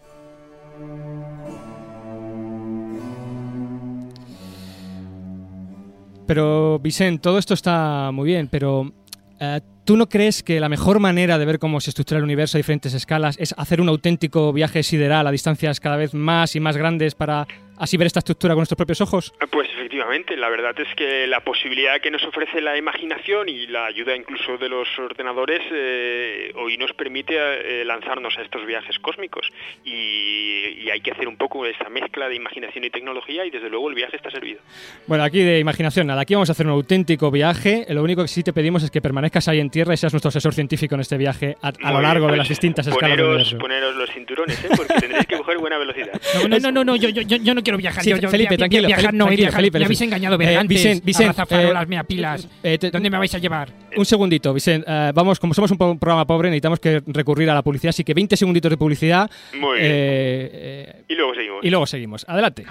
[6.29, 8.93] Pero, Vicente, todo esto está muy bien, pero
[9.41, 12.59] eh, ¿tú no crees que la mejor manera de ver cómo se estructura el universo
[12.59, 16.61] a diferentes escalas es hacer un auténtico viaje sideral a distancias cada vez más y
[16.61, 17.47] más grandes para
[17.79, 19.33] así ver esta estructura con nuestros propios ojos?
[19.51, 23.87] Pues efectivamente, la verdad es que la posibilidad que nos ofrece la imaginación y la
[23.87, 29.47] ayuda incluso de los ordenadores eh, hoy nos permite eh, lanzarnos a estos viajes cósmicos
[29.87, 33.71] y, y hay que hacer un poco esa mezcla de imaginación y tecnología y desde
[33.71, 34.61] luego el viaje está servido.
[35.07, 37.87] Bueno, aquí de imaginación, nada, aquí vamos a hacer un auténtico viaje.
[37.89, 40.29] Lo único que sí te pedimos es que permanezcas ahí en tierra y seas nuestro
[40.29, 43.25] asesor científico en este viaje a, a lo largo bien, de las distintas escalas del
[43.27, 43.59] poneros, universo.
[43.59, 44.69] poneros los cinturones, ¿eh?
[44.77, 46.13] porque tendréis que coger buena velocidad.
[46.49, 48.03] No, no, no, no, no, yo, yo, yo, no quiero viajar.
[48.05, 49.61] Sí, yo, yo- Felipe, tranquilo, Viajar Felipe, no, tranquilo, viajar.
[49.61, 52.49] Felipe, me habéis engañado Eh, bergantes, Vicent, Vicent, abrazafarolas, eh, meapilas.
[52.63, 53.73] eh, te- ¿Dónde me vais a llevar?
[53.97, 54.87] Un segundito, Vicente.
[54.89, 58.15] eh, vamos, como somos un, programa pobre, necesitamos que recurrir a la publicidad, así que
[58.15, 59.31] 20 segunditos de publicidad.
[59.55, 59.91] Muy bien.
[59.93, 61.65] eh, eh, Y luego seguimos.
[61.65, 62.25] y luego seguimos.
[62.29, 62.65] Adelante.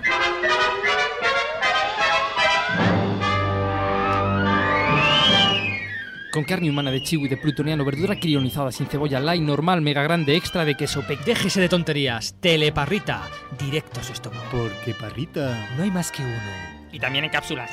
[6.32, 10.36] Con carne humana de chihui, de plutoniano, verdura crionizada sin cebolla, light, normal, mega grande,
[10.36, 11.18] extra de queso, pe...
[11.26, 12.36] Déjese de tonterías.
[12.40, 13.24] Teleparrita.
[13.58, 14.44] Directo a su estómago.
[14.52, 15.68] Porque parrita.
[15.78, 16.77] No hay más que uno.
[16.92, 17.72] Y también en cápsulas.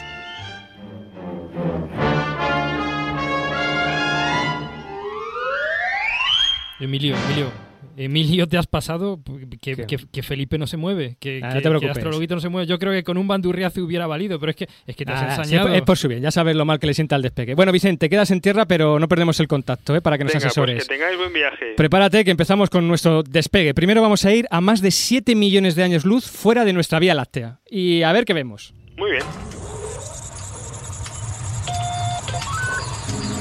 [6.81, 7.51] Emilio, Emilio,
[7.97, 9.21] Emilio, ¿te has pasado?
[9.61, 9.87] Que, ¿Qué?
[9.87, 11.89] que- que Felipe no se mueve, que, Ah, que- no que.
[11.89, 12.67] Astrologuito no se mueve.
[12.67, 15.15] Yo creo que con un bandurriazo hubiera valido, pero es que, es que te Ah,
[15.15, 15.75] has sí, ensañado.
[15.75, 17.55] es por su bien, ya sabes lo mal que le sienta el despegue.
[17.55, 20.03] Bueno, Vicente, te quedas en tierra, pero no perdemos el contacto, ¿eh?
[20.03, 20.83] Para que nos Venga, pues asesores.
[20.83, 21.75] que tengáis buen viaje.
[21.77, 23.73] Prepárate que empezamos con nuestro despegue.
[23.73, 26.99] Primero vamos a ir a más de 7 millones de años luz fuera de nuestra
[26.99, 27.61] Vía Láctea.
[27.71, 28.75] Y a ver qué vemos.
[28.97, 29.23] Muy bien.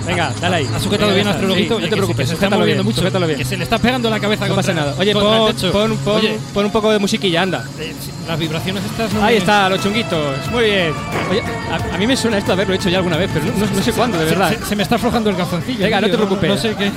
[0.06, 0.70] Venga, dale ahí.
[0.76, 1.28] Ha sujetado bien.
[1.28, 1.78] Astrologuito.
[1.78, 2.98] Sí, no te preocupes, que se está moviendo bien, mucho.
[2.98, 3.38] sujétalo bien.
[3.39, 4.96] Que se le está pegando la cabeza No pasa nada.
[5.00, 5.72] Oye, pon, techo.
[5.72, 7.63] pon, pon- Oye, pon un poco de musiquilla, anda.
[7.80, 7.94] eh,
[8.28, 10.52] las vibraciones estas no Ahí me- está, los chunguitos.
[10.52, 10.94] Muy bien.
[11.32, 13.72] Oye, a, a mí me suena esto haberlo hecho ya alguna vez, pero no, no-
[13.74, 14.50] no sé cuándo, de verdad.
[14.60, 15.80] Se, se me está aflojando el calzoncillo.
[15.80, 16.50] Venga, no te preocupes.
[16.50, 16.92] No, sé qué.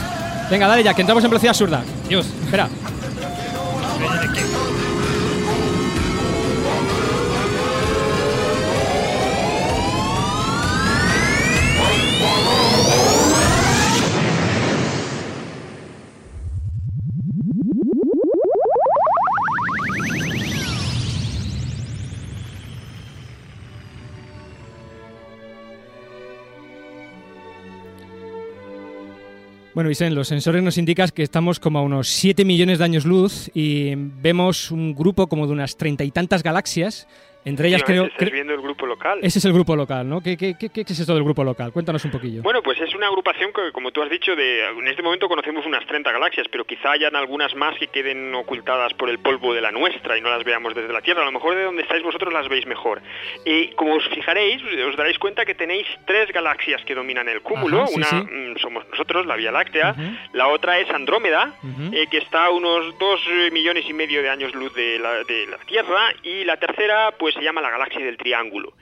[0.51, 1.85] Venga, dale ya, que entramos en velocidad absurda.
[2.09, 2.27] Dios.
[2.45, 2.69] Espera.
[29.77, 33.05] Bueno, Vicente, los sensores nos indican que estamos como a unos 7 millones de años
[33.05, 37.07] luz y vemos un grupo como de unas treinta y tantas galaxias.
[37.46, 38.04] Entre ellas creo...
[38.06, 39.20] Estás cre- viendo el grupo local.
[39.22, 40.20] ese es el grupo local, ¿no?
[40.20, 41.72] ¿Qué, qué, qué, qué es esto del grupo local?
[41.72, 42.42] Cuéntanos un poquillo.
[42.42, 45.64] Bueno, pues es una agrupación que, como tú has dicho, de, en este momento conocemos
[45.64, 49.61] unas 30 galaxias, pero quizá hayan algunas más que queden ocultadas por el polvo de
[49.61, 51.22] la nuestra y no las veamos desde la Tierra.
[51.22, 53.00] A lo mejor de donde estáis vosotros las veis mejor.
[53.44, 57.82] Y como os fijaréis, os daréis cuenta que tenéis tres galaxias que dominan el cúmulo,
[57.82, 58.16] Ajá, sí, una sí.
[58.16, 59.94] mm, somos nosotros, la Vía Láctea.
[60.32, 61.54] La otra es Andrómeda,
[61.92, 65.22] eh, que está a unos dos eh, millones y medio de años luz de la,
[65.22, 66.12] de la Tierra.
[66.24, 68.72] Y la tercera, pues se llama la galaxia del Triángulo.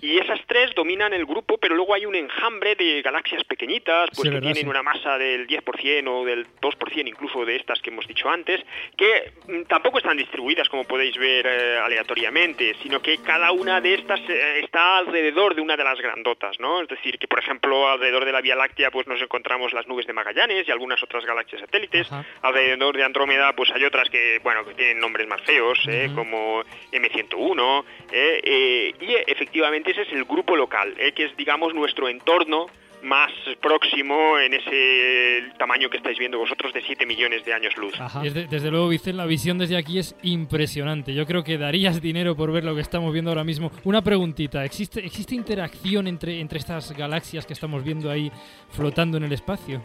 [0.00, 4.20] Y esas tres dominan el grupo, pero luego hay un enjambre de galaxias pequeñitas, pues
[4.20, 4.68] Sí, que verdad, tienen sí.
[4.68, 8.60] una masa del 10% o del 2% incluso de estas que hemos dicho antes,
[8.96, 13.94] que mm, tampoco están distribuidas como podéis ver eh, aleatoriamente, sino que cada una de
[13.94, 16.80] estas eh, está alrededor de una de las grandotas, ¿no?
[16.80, 20.06] Es decir, que por ejemplo alrededor de la Vía Láctea pues nos encontramos las nubes
[20.06, 22.08] de Magallanes y algunas otras galaxias satélites.
[22.42, 26.62] Alrededor de Andrómeda pues hay otras que, bueno, que tienen nombres más feos, eh, como
[26.92, 28.03] M101, eh, eh,
[29.00, 32.66] y eh, efectivamente ese es el grupo local, eh, que es digamos nuestro entorno
[33.02, 37.92] más próximo en ese tamaño que estáis viendo vosotros de 7 millones de años luz.
[38.24, 41.12] Es de- desde luego, Vicente, la visión desde aquí es impresionante.
[41.12, 43.70] Yo creo que darías dinero por ver lo que estamos viendo ahora mismo.
[43.84, 48.32] Una preguntita, ¿existe, existe interacción entre, entre estas galaxias que estamos viendo ahí
[48.70, 49.82] flotando en el espacio?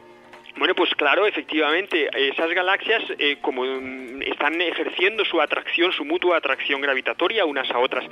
[0.60, 6.36] Bueno, pues claro, efectivamente, esas galaxias eh, como mm, están ejerciendo su atracción, su mutua
[6.36, 8.04] atracción gravitatoria unas a otras.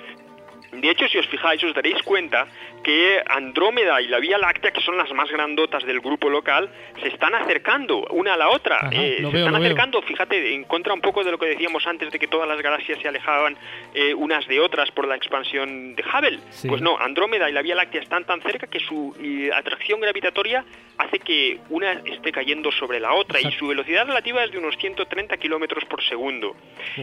[0.72, 2.46] De hecho, si os fijáis, os daréis cuenta
[2.84, 6.70] que Andrómeda y la Vía Láctea, que son las más grandotas del grupo local,
[7.02, 8.78] se están acercando una a la otra.
[8.78, 9.62] Ajá, Eh, se veo, están veo.
[9.64, 12.62] acercando, fíjate, en contra un poco de lo que decíamos antes de que todas las
[12.62, 13.58] galaxias se alejaban
[13.94, 16.40] eh, unas de otras por la expansión de Hubble.
[16.50, 16.68] Sí.
[16.68, 20.64] Pues no, Andrómeda y la Vía Láctea están tan cerca que su eh, atracción gravitatoria
[20.98, 24.76] hace que una esté cayendo sobre la otra y su velocidad relativa es de unos
[24.78, 26.56] 130 kilómetros por segundo.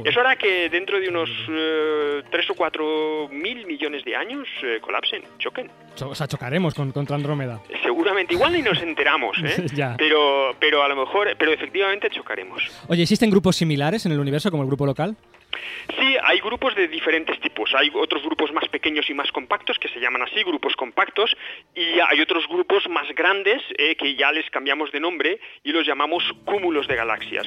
[0.04, 4.78] Eso hará que dentro de unos eh, 3 o 4 mil millones de años eh,
[4.80, 5.70] colapsen, choquen.
[5.94, 7.60] Cho- o sea, chocaremos con, contra Andrómeda.
[7.82, 9.66] Seguramente, igual ni nos enteramos, ¿eh?
[9.74, 9.94] Ya.
[9.96, 12.62] pero, pero a lo mejor, pero efectivamente chocaremos.
[12.88, 15.16] Oye, ¿existen grupos similares en el universo como el grupo local?
[15.98, 17.72] Sí, hay grupos de diferentes tipos.
[17.76, 21.36] Hay otros grupos más pequeños y más compactos que se llaman así, grupos compactos,
[21.76, 25.86] y hay otros grupos más grandes eh, que ya les cambiamos de nombre y los
[25.86, 27.46] llamamos cúmulos de galaxias.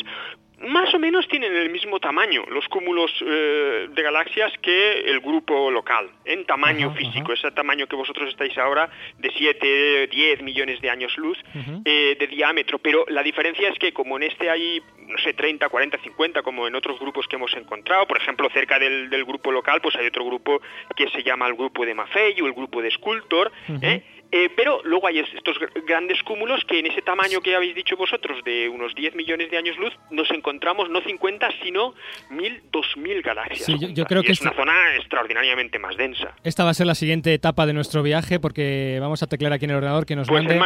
[0.59, 5.69] Más o menos tienen el mismo tamaño los cúmulos eh, de galaxias que el grupo
[5.69, 8.89] local, en tamaño físico, ese tamaño que vosotros estáis ahora
[9.19, 11.37] de 7, 10 millones de años luz
[11.85, 15.69] eh, de diámetro, pero la diferencia es que como en este hay, no sé, 30,
[15.69, 19.51] 40, 50, como en otros grupos que hemos encontrado, por ejemplo, cerca del, del grupo
[19.51, 20.59] local, pues hay otro grupo
[20.95, 24.01] que se llama el grupo de Maffei o el grupo de Sculptor, ¿eh?
[24.31, 27.73] Eh, pero luego hay es- estos gr- grandes cúmulos que en ese tamaño que habéis
[27.75, 31.93] dicho vosotros, de unos 10 millones de años luz, nos encontramos no 50, sino
[32.29, 33.63] 1000, 2000 galaxias.
[33.65, 36.33] Sí, yo- yo creo Y que es una esto- zona extraordinariamente más densa.
[36.43, 39.63] Esta va a ser la siguiente etapa de nuestro viaje porque vamos a teclear aquí
[39.65, 40.59] en el ordenador que nos Pues mande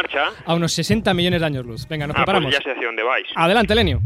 [0.44, 1.86] a unos 60 millones de años luz.
[1.88, 2.52] Venga, nos Ah, pues preparamos.
[2.52, 3.26] ya sé hacia dónde vais.
[3.36, 4.00] Adelante, Lenio.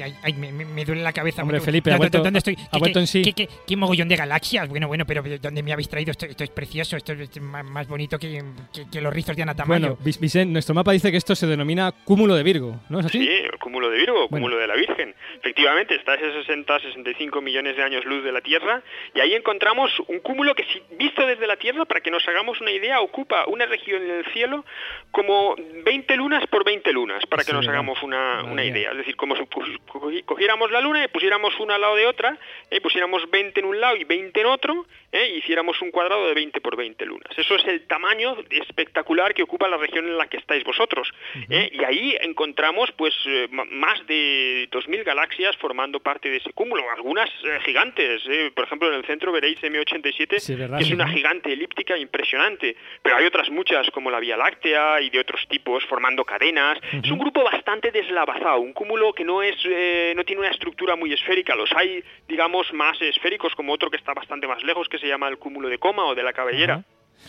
[0.00, 1.42] Ay, ay, me, me- duele la cabeza.
[1.42, 2.54] Hombre, Felipe, ha ¿dónde- vuelto- ¿Dónde estoy?
[2.54, 3.22] ha ¿Qué- vuelto qué- en sí.
[3.22, 4.68] ¿qué, qué, qué mogollón de galaxias?
[4.68, 6.10] Bueno, bueno, pero ¿dónde me habéis traído?
[6.10, 9.54] Esto, esto es precioso, esto es más, bonito que, que- que los rizos de Ana
[9.54, 9.96] Tamayo.
[9.96, 13.18] Bueno, Vicente, nuestro mapa dice que esto se denomina cúmulo de Virgo, ¿no es así?
[13.20, 14.44] Sí, el cúmulo de Virgo, Bueno.
[14.46, 15.14] cúmulo de la Virgen.
[15.38, 18.82] Efectivamente, está a ese 60, 65 millones de años luz de la Tierra
[19.14, 22.60] y ahí encontramos un cúmulo que, si visto desde la Tierra, para que nos hagamos
[22.60, 24.64] una idea, ocupa una región en el cielo
[25.10, 28.90] como 20 lunas por 20 lunas, para que Sí, nos hagamos una, una idea.
[28.92, 32.36] Es decir, como cogiéramos la luna y pusiéramos una al lado de otra,
[32.70, 36.26] eh, pusiéramos 20 en un lado y 20 en otro, eh, y hiciéramos un cuadrado
[36.28, 37.36] de 20 por 20 lunas.
[37.36, 41.10] Eso es el tamaño espectacular que ocupa la región en la que estáis vosotros.
[41.48, 46.82] eh, y ahí encontramos pues eh, más de 2.000 galaxias formando parte de ese cúmulo,
[46.90, 48.22] algunas eh, gigantes.
[48.28, 48.50] eh.
[48.54, 50.78] Por ejemplo, en el centro veréis M87, Sí, ¿verdad?
[50.78, 52.76] que es una gigante elíptica impresionante.
[53.02, 56.78] Pero hay otras muchas, como la Vía Láctea y de otros tipos, formando cadenas.
[57.02, 60.96] Es un grupo bastante deslavazado, un cúmulo que no, es, eh, no tiene una estructura
[60.96, 61.54] muy esférica.
[61.54, 65.28] Los hay, digamos, más esféricos, como otro que está bastante más lejos, que se llama
[65.28, 66.84] el cúmulo de Coma o de la Cabellera.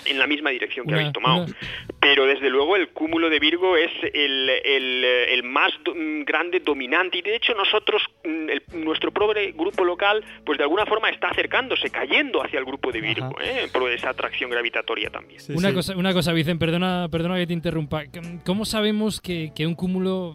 [0.06, 1.44] En la misma dirección que Una- habéis tomado.
[1.44, 1.56] una-
[2.00, 6.24] Pero desde luego el cúmulo de Virgo es el, el, eh, el más do- mm,
[6.24, 7.18] grande, dominante.
[7.18, 11.28] Y de hecho nosotros, mm, el- nuestro pobre grupo local, pues de alguna forma está
[11.28, 13.68] acercándose, cayendo hacia el grupo de Virgo, ¿eh?
[13.74, 15.42] por esa atracción gravitatoria también.
[15.50, 18.04] una, Cosa, una cosa, Vicen, perdona, perdona que te interrumpa.
[18.46, 20.34] ¿Cómo sabemos que, que un cúmulo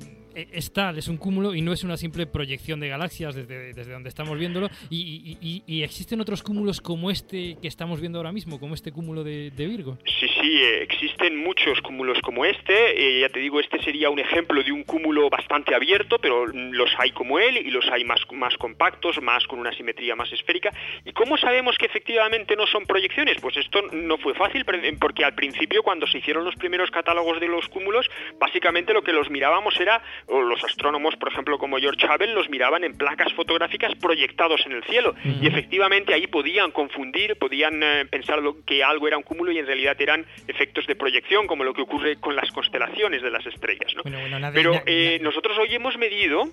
[0.52, 3.92] es tal, es un cúmulo y no es una simple proyección de galaxias desde, desde
[3.92, 4.68] donde estamos viéndolo?
[4.90, 8.92] Y, y- y- existen otros cúmulos como este que estamos viendo ahora mismo, como este
[8.92, 9.98] cúmulo de, Virgo?
[10.04, 12.74] Sí, sí, eh, existen muchos cúmulos como este.
[13.18, 16.90] eh, ya te digo, este sería un ejemplo de un cúmulo bastante abierto, pero los
[16.98, 20.72] hay como él y los hay más, más compactos, más con una simetría más esférica.
[21.04, 23.38] ¿Y cómo sabemos que efectivamente no son proyecciones?
[23.40, 24.64] Pues esto no fue fácil,
[25.00, 28.06] porque al principio, cuando se hicieron los primeros catálogos de los cúmulos,
[28.38, 32.82] básicamente lo que los mirábamos era los astrónomos, por ejemplo, como George Hubble, los miraban
[32.84, 35.14] en placas fotográficas proyectados en el cielo.
[35.40, 39.58] Y efectivamente ahí podían confundir, podían eh, pensar lo- que algo era un cúmulo y
[39.58, 43.46] en realidad eran efectos de proyección, como lo que ocurre con las constelaciones de las
[43.46, 43.94] estrellas.
[43.96, 44.02] ¿no?
[44.02, 46.48] Bueno, bueno, nada- Pero eh, nosotros hoy hemos medido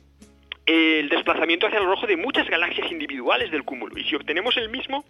[0.66, 3.98] eh, el desplazamiento hacia el rojo de muchas galaxias individuales del cúmulo.
[3.98, 5.04] Y si obtenemos el mismo,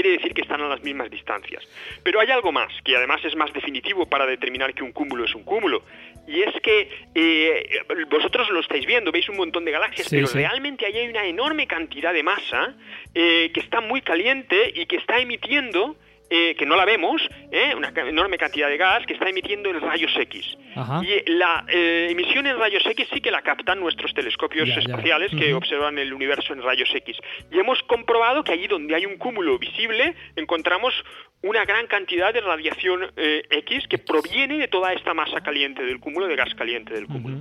[0.00, 1.66] quiere decir que están a las mismas distancias.
[2.04, 5.34] Pero hay algo más, que además es más definitivo para determinar que un cúmulo es
[5.34, 5.82] un cúmulo.
[6.28, 10.28] Y es que eh, vosotros lo estáis viendo, veis un montón de galaxias, Sí, pero
[10.28, 10.38] sí.
[10.38, 12.76] realmente ahí hay una enorme cantidad de masa
[13.14, 15.96] eh, que está muy caliente y que está emitiendo...
[16.30, 19.80] eh, que no la vemos, eh, una enorme cantidad de gas que está emitiendo en
[19.80, 20.56] rayos X.
[20.76, 21.00] Ajá.
[21.02, 24.74] Y eh, la eh, emisión en rayos X sí que la captan nuestros telescopios Ya,
[24.74, 24.80] ya.
[24.80, 27.16] espaciales que observan el universo en rayos X.
[27.50, 30.94] Y hemos comprobado que allí donde hay un cúmulo visible encontramos
[31.40, 36.26] una gran cantidad de radiación X que proviene de toda esta masa caliente del cúmulo,
[36.26, 37.36] de gas caliente del cúmulo.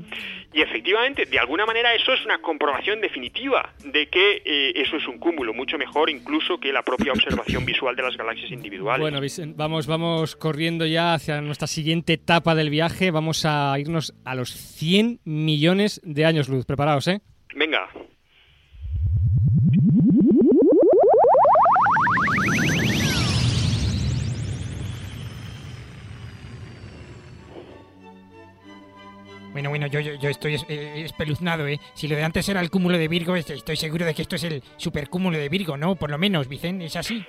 [0.54, 4.44] Y efectivamente, de alguna manera eso es una comprobación definitiva de que
[4.76, 8.52] eso es un cúmulo, mucho mejor incluso que la propia observación visual de las galaxias
[8.52, 8.77] individuales.
[8.80, 9.20] Bueno,
[9.56, 13.12] vamos, vamos corriendo ya hacia nuestra siguiente etapa del viaje.
[13.12, 16.66] Vamos a irnos a los 100 millones de años luz.
[16.66, 17.22] Preparaos, ¿eh?
[17.56, 17.90] Venga.
[29.54, 31.80] Bueno, bueno, yo, yo, yo estoy es- eh, espeluznado, ¿eh?
[31.96, 34.36] Si lo de antes era el cúmulo de Virgo, est- estoy seguro de que esto
[34.36, 35.96] es el supercúmulo de Virgo, ¿no?
[35.96, 37.26] Por lo menos, Vicen, ¿es así?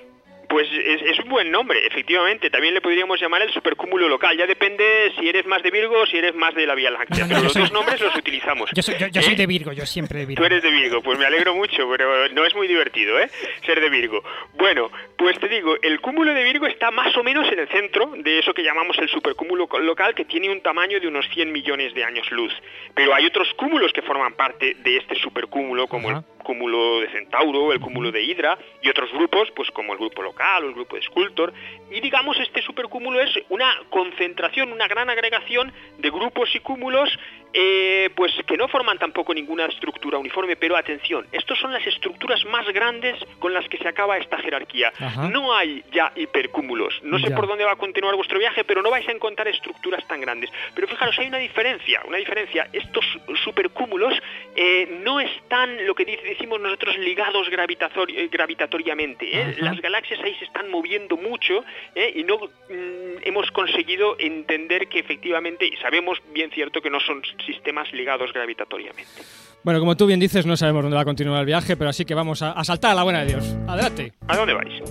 [0.49, 2.49] Pues es, es un buen nombre, efectivamente.
[2.49, 4.35] También le podríamos llamar el supercúmulo local.
[4.35, 4.83] Ya depende
[5.19, 7.27] si eres más de Virgo o si eres más de la Vía Láctea.
[7.27, 8.69] No, no, Pero los soy- dos nombres los utilizamos.
[8.73, 9.23] Yo soy, yo, yo ¿Eh?
[9.23, 10.41] soy de Virgo, yo siempre de Virgo.
[10.41, 13.29] Tú eres de Virgo, pues me alegro mucho, pero no es muy divertido, ¿eh?
[13.63, 14.23] Ser de Virgo.
[14.55, 18.11] Bueno, pues te digo, el cúmulo de Virgo está más o menos en el centro
[18.17, 21.93] de eso que llamamos el supercúmulo local, que tiene un tamaño de unos 100 millones
[21.93, 22.53] de años luz.
[22.95, 27.71] Pero hay otros cúmulos que forman parte de este supercúmulo, como el cúmulo de Centauro,
[27.71, 30.95] el cúmulo de Hidra y otros grupos, pues como el grupo local o el grupo
[30.95, 31.53] de Sculptor.
[31.91, 37.09] Y digamos, este supercúmulo es una concentración, una gran agregación de grupos y cúmulos,
[37.53, 40.55] eh, pues que no forman tampoco ninguna estructura uniforme.
[40.55, 44.91] Pero atención, estos son las estructuras más grandes con las que se acaba esta jerarquía.
[44.99, 45.29] Ajá.
[45.29, 47.01] No hay ya hipercúmulos.
[47.03, 47.35] No sé Ya.
[47.35, 50.49] por dónde va a continuar vuestro viaje, pero no vais a encontrar estructuras tan grandes.
[50.73, 52.69] Pero fijaros, hay una diferencia, una diferencia.
[52.73, 53.05] Estos
[53.43, 54.13] supercúmulos
[54.55, 59.39] eh, no están, lo que decimos nosotros, ligados eh, gravitatoriamente.
[59.39, 59.55] ¿eh?
[59.59, 61.63] Las galaxias ahí se están moviendo mucho
[61.95, 62.11] ¿eh?
[62.15, 67.21] y no mm, hemos conseguido entender que efectivamente, y sabemos bien cierto que no son
[67.45, 69.21] sistemas ligados gravitatoriamente.
[69.63, 72.05] Bueno, como tú bien dices, no sabemos dónde va a continuar el viaje, pero así
[72.05, 73.55] que vamos a, a saltar a la buena de Dios.
[73.67, 74.13] Adelante.
[74.27, 74.81] ¿A dónde vais?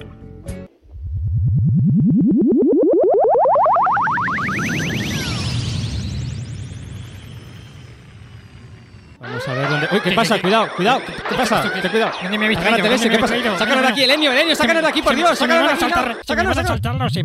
[9.21, 9.89] Vamos a ver dónde.
[9.91, 10.41] Uy, ¿qué pasa?
[10.41, 11.01] Cuidado, cuidado.
[11.29, 11.73] ¿Qué pasa?
[11.81, 12.13] Ten cuidado.
[12.23, 13.59] ¿Dónde me Agárrate de ese, ¿Dónde ¿qué pasa?
[13.59, 15.81] Sácanos de aquí, Elenio, Elenio, sácanos de aquí, por Dios, sácanos de aquí.
[15.81, 16.69] Sácanos, van a sácanos.
[16.69, 17.17] saltar los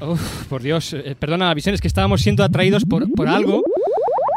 [0.00, 3.62] Uf, por Dios, eh, perdona, Vicente, es que estábamos siendo atraídos por, por algo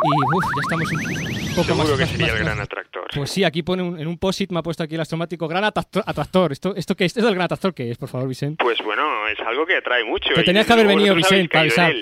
[0.03, 1.85] y uf, ya estamos un poco más.
[1.87, 3.03] Seguro que más- sería más- el gran atractor.
[3.13, 5.63] Pues sí, aquí pone un- en un post-it, me ha puesto aquí el astromático gran
[5.63, 6.03] atractor.
[6.05, 6.51] atractor.
[6.51, 7.15] ¿Esto, ¿Esto qué es?
[7.15, 8.63] ¿Esto del gran atractor qué es, por favor, Vicente?
[8.63, 10.29] Pues bueno, es algo que atrae mucho.
[10.33, 11.93] Te tenías que haber venido, Vicente, para avisar.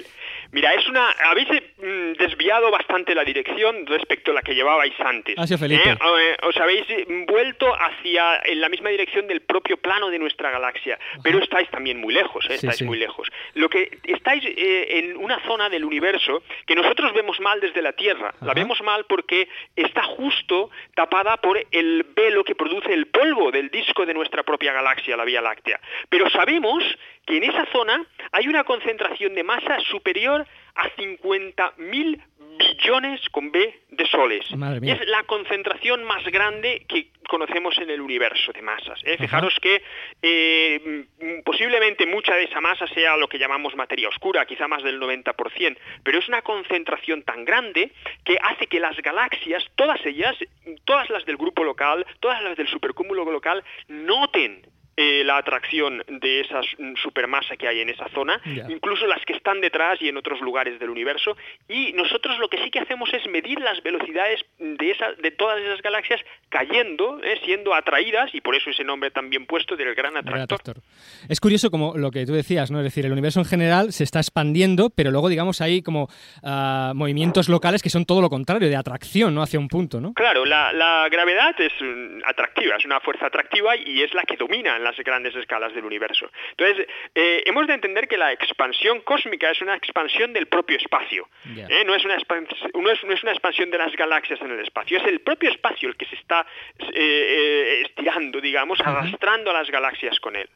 [0.51, 1.01] Mira, es una.
[1.29, 1.47] Habéis
[1.81, 5.37] mm, desviado bastante la dirección respecto a la que llevabais antes.
[5.37, 5.89] Ha sido Felipe.
[5.89, 5.93] ¿eh?
[5.93, 6.85] Eh, Os habéis
[7.27, 11.99] vuelto hacia en la misma dirección del propio plano de nuestra galaxia, pero estáis también
[11.99, 12.55] muy lejos, ¿eh?
[12.55, 12.83] Estáis sí.
[12.83, 13.29] muy lejos.
[13.53, 17.93] Lo que estáis eh, en una zona del universo que nosotros vemos mal desde la
[17.93, 18.33] Tierra.
[18.41, 23.69] La vemos mal porque está justo tapada por el velo que produce el polvo del
[23.69, 25.79] disco de nuestra propia galaxia, la Vía Láctea.
[26.09, 26.83] Pero sabemos
[27.25, 30.45] que en esa zona hay una concentración de masa superior
[30.75, 32.21] a 50.000
[32.59, 34.45] billones con B de soles.
[34.45, 38.99] Es la concentración más grande que conocemos en el universo de masas.
[39.05, 39.13] ¿eh?
[39.13, 39.23] Ajá.
[39.23, 39.81] Fijaros que
[40.21, 41.05] eh,
[41.45, 45.77] posiblemente mucha de esa masa sea lo que llamamos materia oscura, quizá más del 90%,
[46.03, 47.91] pero es una concentración tan grande
[48.25, 50.35] que hace que las galaxias, todas ellas,
[50.85, 54.63] todas las del grupo local, todas las del supercúmulo local, noten
[55.01, 59.31] eh, la atracción de esa mm, supermasa que hay en esa zona, incluso las que
[59.31, 61.37] están detrás y en otros lugares del universo.
[61.69, 65.61] Y nosotros lo que sí que hacemos es medir las velocidades de, esa, de todas
[65.61, 66.19] esas galaxias
[66.49, 70.81] cayendo, eh, siendo atraídas, y por eso ese nombre también puesto del gran Gran atractor.
[71.29, 72.79] Es curioso como lo que tú decías, ¿no?
[72.79, 76.09] Es decir, el universo en general se está expandiendo, pero luego, digamos, hay como
[76.43, 79.43] ah, movimientos locales que son todo lo contrario, de atracción, ¿no?
[79.43, 80.13] Hacia un punto, ¿no?
[80.13, 84.35] Claro, la, la gravedad es mm, atractiva, es una fuerza atractiva y es la que
[84.35, 86.29] domina en la las grandes escalas del universo.
[86.51, 91.27] Entonces, eh, hemos de entender que la expansión cósmica es una expansión del propio espacio.
[91.55, 91.67] Ya.
[91.67, 91.83] ¿eh?
[91.85, 94.59] No, es una expans- no, es, no es una expansión de las galaxias en el
[94.59, 96.45] espacio, es el propio espacio el que se está
[96.79, 100.49] eh, eh, estirando, digamos, arrastrando a las galaxias con él.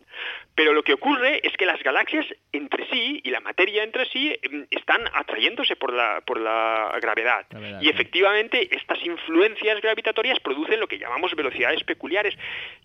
[0.55, 4.36] Pero lo que ocurre es que las galaxias entre sí y la materia entre sí
[4.43, 7.45] em, están atrayéndose por la, por la gravedad.
[7.82, 7.89] Y sí.
[7.89, 12.36] efectivamente estas influencias gravitatorias producen lo que llamamos velocidades peculiares,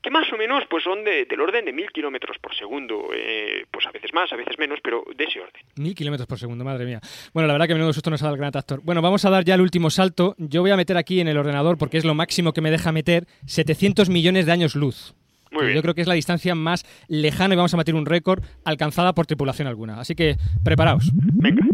[0.03, 3.67] que más o menos pues son de- del orden de mil kilómetros por segundo, eh,
[3.71, 5.63] pues a veces más, a veces menos, pero de ese orden.
[5.77, 7.01] Mil kilómetros por segundo, madre mía.
[7.35, 8.81] Bueno, la verdad que menudo susto nos ha dado el gran actor.
[8.83, 10.35] Bueno, vamos a dar ya el último salto.
[10.39, 12.93] Yo voy a meter aquí en el ordenador, porque es lo máximo que me deja
[12.93, 15.15] meter, 700 millones de años luz.
[15.51, 15.77] Muy Que bien.
[15.77, 19.15] Yo creo que es la distancia más lejana y vamos a batir un récord alcanzada
[19.15, 20.01] por tripulación alguna.
[20.01, 21.11] Así que preparaos.
[21.15, 21.65] Venga.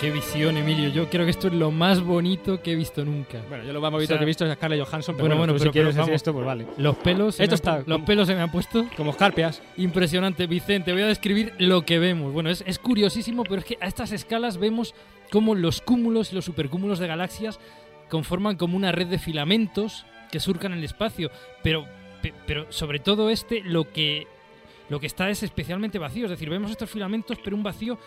[0.00, 0.88] Qué visión, Emilio.
[0.88, 3.42] Yo creo que esto es lo más bonito que he visto nunca.
[3.50, 5.26] Bueno, yo lo más bonito O sea, que he visto es a Scarlett Johansson, pero
[5.28, 6.66] bueno, bueno, pero- si quieres decir esto, pues vale.
[6.78, 9.62] Los pelos, Esto está los como- pelos se me han puesto Como escarpias.
[9.76, 10.46] impresionante.
[10.46, 12.32] Vicente, voy a describir lo que vemos.
[12.32, 14.94] Bueno, es, es curiosísimo, pero es que a estas escalas vemos
[15.30, 17.60] cómo los cúmulos y los supercúmulos de galaxias
[18.08, 21.30] conforman como una red de filamentos que surcan el espacio.
[21.62, 21.84] Pero,
[22.22, 24.26] pe- pero sobre todo este, lo que,
[24.88, 26.24] lo que está es especialmente vacío.
[26.24, 27.98] Es decir, vemos estos filamentos, pero un vacío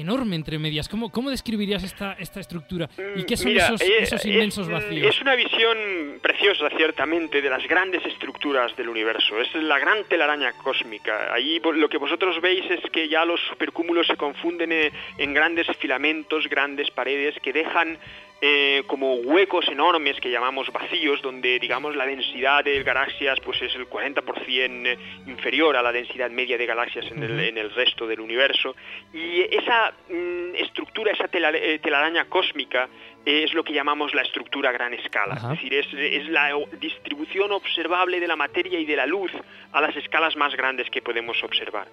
[0.00, 0.88] enorme entre medias.
[0.88, 2.88] ¿Cómo, cómo describirías esta, esta estructura?
[3.16, 5.14] ¿Y qué son Mira, esos, eh, esos es- inmensos mm, vacíos?
[5.14, 5.76] Es una visión
[6.22, 9.40] preciosa, ciertamente, de las grandes estructuras del universo.
[9.40, 11.34] Es la gran telaraña cósmica.
[11.62, 15.66] Vo- lo que vosotros veis es que ya los supercúmulos se confunden eh, en grandes
[15.78, 17.98] filamentos, grandes paredes que dejan
[18.40, 23.74] eh, como huecos enormes que llamamos vacíos, donde digamos la densidad de galaxias pues es
[23.74, 28.20] el 40% inferior a la densidad media de galaxias en el, en el resto del
[28.20, 28.76] universo.
[29.12, 32.88] Y esa mm, estructura, esa tela- eh, telaraña cósmica
[33.26, 35.34] eh, es lo que llamamos la estructura a gran escala.
[35.34, 35.54] Ajá.
[35.54, 35.86] Es decir, es,
[36.22, 39.32] es la distribución observable de la materia y de la luz
[39.72, 41.88] a las escalas más grandes que podemos observar.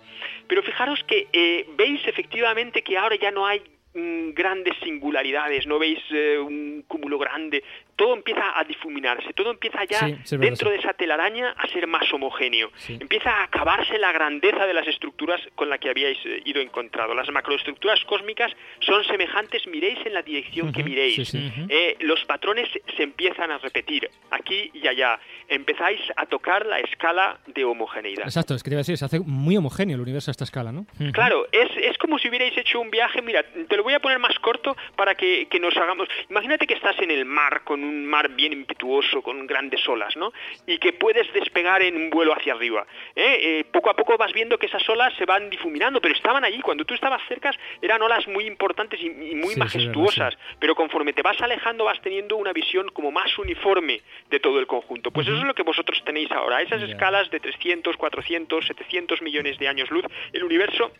[0.47, 3.61] Pero fijaros que eh, veis efectivamente que ahora ya no hay
[3.95, 7.63] grandes singularidades, no veis eh, un cúmulo grande,
[7.95, 10.73] todo empieza a difuminarse, todo empieza ya Sí, sí, dentro sí.
[10.73, 12.71] de esa telaraña a ser más homogéneo.
[12.87, 17.13] Empieza a acabarse la grandeza de las estructuras con la que habíais eh, ido encontrado.
[17.13, 21.33] Las macroestructuras cósmicas son semejantes, miréis en la dirección que miréis.
[21.33, 22.67] Eh, los patrones
[22.97, 25.19] se empiezan a repetir aquí y allá.
[25.47, 28.25] Empezáis a tocar la escala de homogeneidad.
[28.25, 30.43] Exacto, es que te iba a decir, se hace muy homogéneo el universo a esta
[30.43, 30.85] escala, ¿no?
[31.13, 34.19] Claro, es, es como si hubierais hecho un viaje, mira, te lo voy a poner
[34.19, 36.07] más corto para que, que nos hagamos...
[36.29, 40.31] Imagínate que estás en el mar, con un mar bien impetuoso, con grandes olas, ¿no?
[40.65, 42.85] Y que puedes despegar en un vuelo hacia arriba.
[43.15, 43.37] ¿eh?
[43.41, 46.61] Eh, poco a poco vas viendo que esas olas se van difuminando, pero estaban allí.
[46.61, 50.75] Cuando tú estabas cerca eran olas muy importantes y, y muy Sí, sí, majestuosas, pero
[50.75, 55.11] conforme te vas alejando vas teniendo una visión como más uniforme de todo el conjunto.
[55.11, 59.57] Pues eso es lo que vosotros tenéis ahora, esas escalas de 300, 400, 700 millones
[59.59, 60.91] de años luz, el universo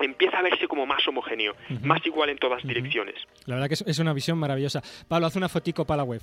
[0.00, 3.14] empieza a verse como más homogéneo, más igual en todas direcciones.
[3.46, 4.82] La verdad que es, es una visión maravillosa.
[5.06, 6.22] Pablo, haz una fotico para la web.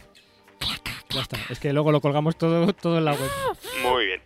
[1.10, 1.38] Ya está.
[1.50, 3.30] Es que luego lo colgamos todo, todo en la web.
[3.84, 4.22] Muy bien.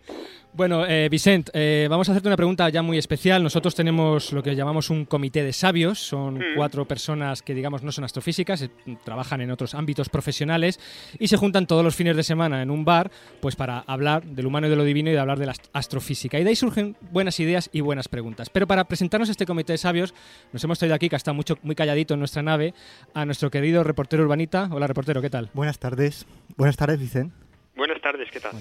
[0.52, 3.40] Bueno, eh, Vicent, eh, vamos a hacerte una pregunta ya muy especial.
[3.40, 6.00] Nosotros tenemos lo que llamamos un comité de sabios.
[6.00, 6.42] Son Mm.
[6.56, 8.70] cuatro personas que, digamos, no son astrofísicas, eh,
[9.04, 10.80] trabajan en otros ámbitos profesionales
[11.20, 14.44] y se juntan todos los fines de semana en un bar pues para hablar del
[14.46, 16.36] humano y de lo divino y de hablar de la ast- astrofísica.
[16.40, 18.50] Y de ahí surgen buenas ideas y buenas preguntas.
[18.50, 20.14] Pero para presentarnos a este comité de sabios,
[20.52, 22.74] nos hemos traído aquí, que está mucho, muy calladito en nuestra nave,
[23.14, 24.68] a nuestro querido reportero urbanita.
[24.72, 25.48] Hola, reportero, ¿qué tal?
[25.54, 26.26] Buenas tardes.
[26.56, 27.32] Buenas tardes, Vicente.
[27.76, 28.52] Buenas tardes, ¿qué tal?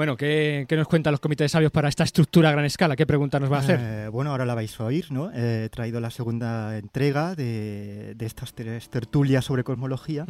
[0.00, 2.96] Bueno, ¿qué, qué nos cuentan los comités de sabios para esta estructura a gran escala?
[2.96, 3.78] ¿Qué pregunta nos va a hacer?
[3.82, 5.30] Eh, bueno, ahora la vais a oír, ¿no?
[5.34, 10.24] Eh, he traído la segunda entrega de, de estas tres tertulias sobre cosmología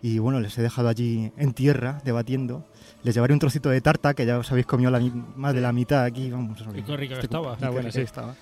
[0.00, 2.68] y bueno, les he dejado allí en tierra debatiendo.
[3.02, 5.60] Les llevaré un trocito de tarta que ya os habéis comido la, mi- más de
[5.60, 6.62] la mitad aquí, vamos.
[6.62, 7.56] Qué rica que Estoy estaba.
[7.56, 7.98] qué buena, rica sí.
[7.98, 8.34] que estaba.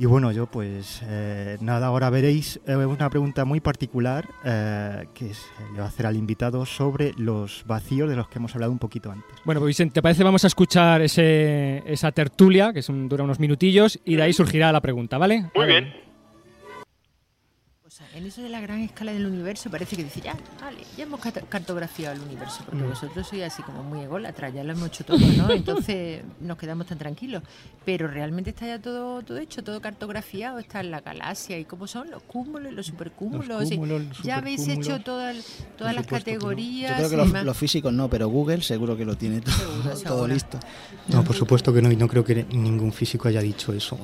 [0.00, 5.30] Y bueno, yo pues eh, nada, ahora veréis eh, una pregunta muy particular eh, que
[5.30, 8.70] es- le va a hacer al invitado sobre los vacíos de los que hemos hablado
[8.70, 9.28] un poquito antes.
[9.44, 10.22] Bueno, pues Vicente, ¿te parece?
[10.22, 14.32] Vamos a escuchar ese, esa tertulia, que es un- dura unos minutillos, y de ahí
[14.32, 15.46] surgirá la pregunta, ¿vale?
[15.56, 15.92] Muy bien.
[17.98, 18.16] Cosa.
[18.16, 21.20] En eso de la gran escala del universo parece que dice, ya, vale, ya hemos
[21.48, 22.88] cartografiado el universo, porque Mm.
[22.90, 25.50] vosotros sois así como muy ególatras, ya lo hemos hecho todo, ¿no?
[25.50, 27.42] Entonces nos quedamos tan tranquilos.
[27.84, 31.86] Pero realmente está ya todo, todo hecho, todo cartografiado, está en la galaxia y cómo
[31.86, 33.46] son los cúmulos, los supercúmulos.
[33.48, 35.36] Los ya habéis hecho todas,
[35.76, 36.10] todas las no.
[36.18, 37.00] categorías.
[37.00, 40.26] Yo creo que los, físicos no, pero Google seguro que lo tiene todo, todo seguro.
[40.28, 40.58] listo.
[41.08, 43.98] No, por supuesto que no, y no creo que ningún físico haya dicho eso.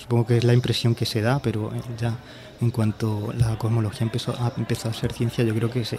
[0.00, 2.16] Supongo que es la impresión que se da, pero eh, ya
[2.60, 5.98] en cuanto la cosmología empezó a, empezó a ser ciencia, yo creo que se,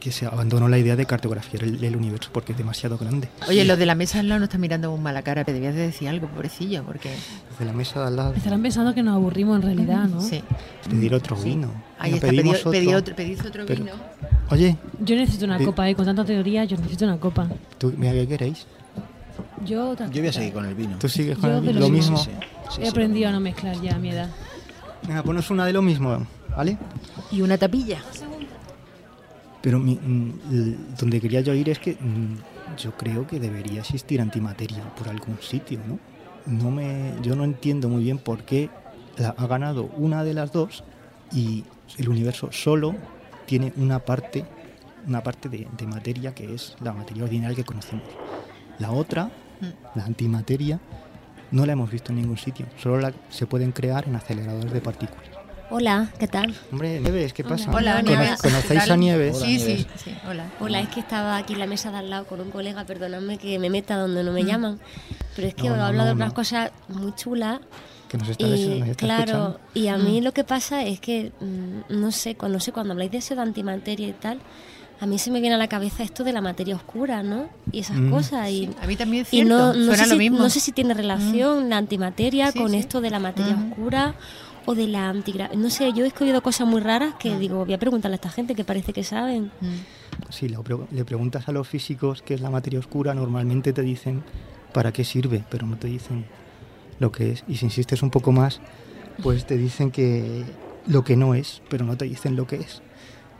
[0.00, 3.28] que se abandonó la idea de cartografiar el, el universo porque es demasiado grande.
[3.48, 5.74] Oye, los de la mesa al lado nos están mirando muy mala cara, pero debías
[5.74, 7.10] de decir algo, pobrecillo, porque...
[7.50, 10.20] Desde la mesa de al lado, Estarán pensando que nos aburrimos en realidad, ¿no?
[10.20, 10.42] Sí.
[10.88, 11.70] pedir otro vino.
[11.98, 12.98] Ahí No está, pedimos pedid otro.
[12.98, 13.96] otro, pedid otro pero- vino.
[14.50, 15.94] Oye, Yo necesito una copa, ¿eh?
[15.94, 17.48] Con tanta teoría, yo necesito una copa.
[17.78, 18.66] ¿tú, mira, ¿qué queréis?
[19.64, 20.98] Yo, Yo voy a seguir con el vino.
[20.98, 22.18] ¿Tú sigues con Yo el- de lo, mismo?
[22.18, 22.32] mismo.
[22.78, 24.28] He aprendido a no mezclar ya a mi edad.
[25.06, 26.26] Venga, ponos una de lo mismo,
[26.56, 26.78] ¿vale?
[27.30, 27.98] Y una tapilla.
[29.60, 34.20] Pero mi- mm, donde quería yo ir es que mm, yo creo que debería existir
[34.20, 35.98] antimateria por algún sitio, ¿no?
[36.46, 38.68] No me, yo no entiendo muy bien por qué
[39.16, 40.84] la- ha ganado una de las dos
[41.32, 41.64] y
[41.98, 42.94] el universo solo
[43.46, 44.44] tiene una parte,
[45.06, 48.04] una parte de, de materia que es la materia ordinaria que conocemos.
[48.78, 49.30] La otra,
[49.94, 50.80] la antimateria,
[51.50, 52.66] no la hemos visto en ningún sitio.
[52.82, 55.24] Solo la, se pueden crear en aceleradores de partículas.
[55.70, 56.54] Hola, ¿qué tal?
[56.70, 57.70] Hombre, Nieves, ¿qué pasa?
[57.72, 58.40] Hola, ¿Cono- Nieves.
[58.42, 59.38] ¿Conocéis a Nieves?
[59.38, 60.44] Sí, sí, sí, hola.
[60.60, 63.38] Hola, es que estaba aquí en la mesa de al lado con un colega, perdonadme
[63.38, 64.78] que me meta donde no me llaman,
[65.34, 66.34] pero es que No, os no, hablo de no, unas no.
[66.34, 67.60] cosas muy chulas
[68.08, 69.60] Que nos está, y nos está claro, escuchando.
[69.72, 70.24] y a mí Mm.
[70.24, 73.34] lo que pasa es que mm, no sé, cuando no sé cuando habláis de eso
[73.34, 74.38] de antimateria y tal,
[75.00, 77.48] a mí se me viene a la cabeza esto de la materia oscura, ¿no?
[77.72, 78.10] Y esas Mm.
[78.10, 80.38] cosas y A mí también es y no, no suena sé lo si, mismo.
[80.38, 82.76] no sé si tiene relación la antimateria Sí, con sí.
[82.76, 83.68] esto de la materia Ujú.
[83.70, 84.14] oscura
[84.66, 85.50] o de la antigra...
[85.54, 87.18] No sé, yo he escogido cosas muy raras Mm.
[87.18, 89.50] que digo, voy a preguntarle a esta gente que parece que saben.
[90.30, 93.82] Si le, pre- le preguntas a los físicos qué es la materia oscura, normalmente te
[93.82, 94.22] dicen
[94.72, 96.24] para qué sirve, pero no te dicen
[96.98, 97.44] lo que es.
[97.46, 98.60] Y si insistes un poco más,
[99.22, 100.44] pues te dicen que
[100.86, 102.80] lo que no es, pero no te dicen lo que es.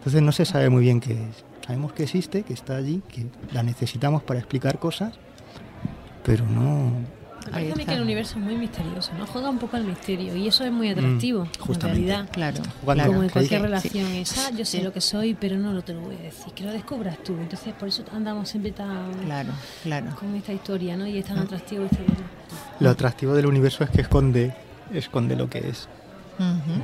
[0.05, 1.45] Entonces no se sabe muy bien qué es.
[1.67, 5.15] Sabemos que existe, que está allí, que la necesitamos para explicar cosas,
[6.25, 6.93] pero no...
[7.51, 9.27] Parece a mí que el universo es muy misterioso, ¿no?
[9.27, 11.87] Juega un poco al misterio y eso es muy atractivo, en justamente.
[11.87, 12.29] realidad.
[12.33, 13.05] Claro, jugando.
[13.07, 13.67] Como en Claro, cualquier sí.
[13.67, 14.19] relación Sí.
[14.19, 14.83] esa, yo sé Sí.
[14.83, 17.35] lo que soy, pero no lo te lo voy a decir, que lo descubras tú.
[17.35, 19.51] Entonces, por eso andamos siempre tan Claro,
[19.83, 20.17] claro.
[20.19, 21.07] con esta historia, ¿no?
[21.07, 21.43] Y es tan Ah.
[21.43, 22.17] atractivo este tema.
[22.81, 24.55] Lo atractivo del universo es que esconde,
[24.95, 25.87] esconde lo que es.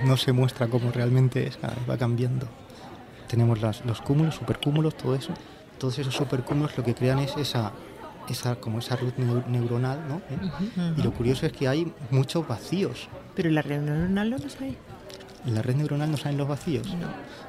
[0.04, 2.46] No se muestra como realmente es, cada vez va cambiando.
[3.30, 5.32] Tenemos las- los cúmulos, supercúmulos, todo eso.
[5.78, 7.72] Todos esos supercúmulos lo que crean es esa,
[8.28, 10.16] esa como esa red neu- neuronal, ¿no?
[10.16, 10.92] ¿Eh?
[10.96, 13.08] Y lo curioso es que hay muchos vacíos.
[13.34, 14.76] Pero en la red neuronal no lo sabéis.
[15.46, 16.86] ¿En la red neuronal no salen los vacíos?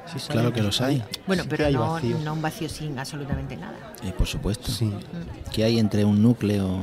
[0.06, 1.02] Sí salen, Claro que los hay.
[1.26, 3.76] Bueno, Sí pero hay no, no un vacío sin absolutamente nada.
[4.02, 4.70] Eh, por supuesto.
[4.70, 4.90] Sí.
[5.52, 6.78] ¿Qué hay entre un núcleo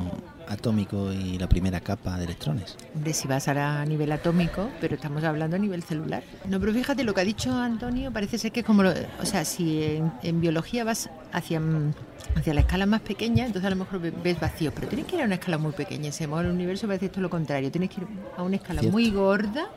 [0.49, 2.75] atómico y la primera capa de electrones?
[2.93, 6.23] De si vas a nivel atómico, pero estamos hablando a nivel celular.
[6.47, 8.91] No, pero fíjate, lo que ha dicho Antonio parece ser que es como, lo-
[9.21, 11.93] o sea, si en, en biología vas hacia, mm,
[12.35, 15.15] hacia la escala más pequeña, entonces a lo mejor ve- ves vacíos, pero tienes que
[15.15, 16.11] ir a una escala muy pequeña.
[16.11, 18.93] Si el universo parece esto lo contrario, tienes que ir a una escala Cierto.
[18.97, 19.67] muy gorda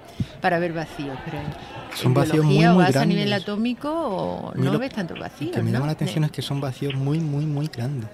[0.40, 1.16] para ver vacíos.
[1.24, 1.44] Pero en,
[1.96, 3.16] Son en vacíos biología muy, o muy vas a grandes.
[3.18, 5.52] nivel atómico o Muy no lo- ves tantos Lo vacíos.
[5.52, 5.74] que me ¿no?
[5.74, 8.08] llama la atención es que son vacíos muy, muy, muy grandes.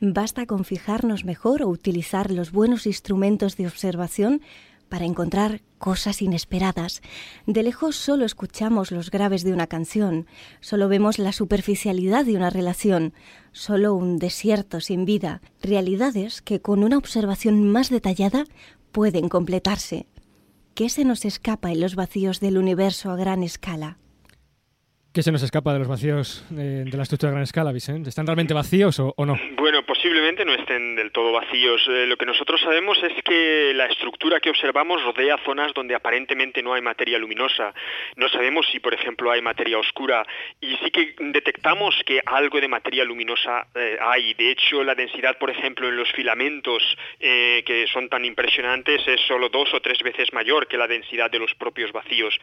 [0.00, 4.40] Basta con fijarnos mejor o utilizar los buenos instrumentos de observación
[4.88, 7.02] para encontrar cosas inesperadas.
[7.46, 10.26] De lejos solo escuchamos los graves de una canción,
[10.60, 13.12] solo vemos la superficialidad de una relación,
[13.52, 18.44] solo un desierto sin vida, realidades que con una observación más detallada
[18.92, 20.06] pueden completarse.
[20.74, 23.98] ¿Qué se nos escapa en los vacíos del universo a gran escala?
[25.12, 28.08] ¿Qué se nos escapa de los vacíos eh, de la estructura a gran escala, Vicente?
[28.08, 29.36] ¿Están realmente vacíos o, o no?
[29.58, 31.82] Bueno, posiblemente no estén del todo vacíos.
[31.86, 36.62] Eh, lo que nosotros sabemos es que la estructura que observamos rodea zonas donde aparentemente
[36.62, 37.74] no hay materia luminosa.
[38.16, 40.26] No sabemos si, por ejemplo, hay materia oscura
[40.58, 44.32] y sí que detectamos que algo de materia luminosa eh, hay.
[44.32, 46.82] De hecho, la densidad, por ejemplo, en los filamentos
[47.18, 51.30] eh, que son tan impresionantes es solo dos o tres veces mayor que la densidad
[51.30, 52.34] de los propios vacíos.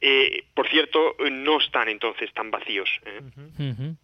[0.00, 2.90] Eh, por cierto, no están entonces tan vacíos.
[3.06, 3.94] ¿eh?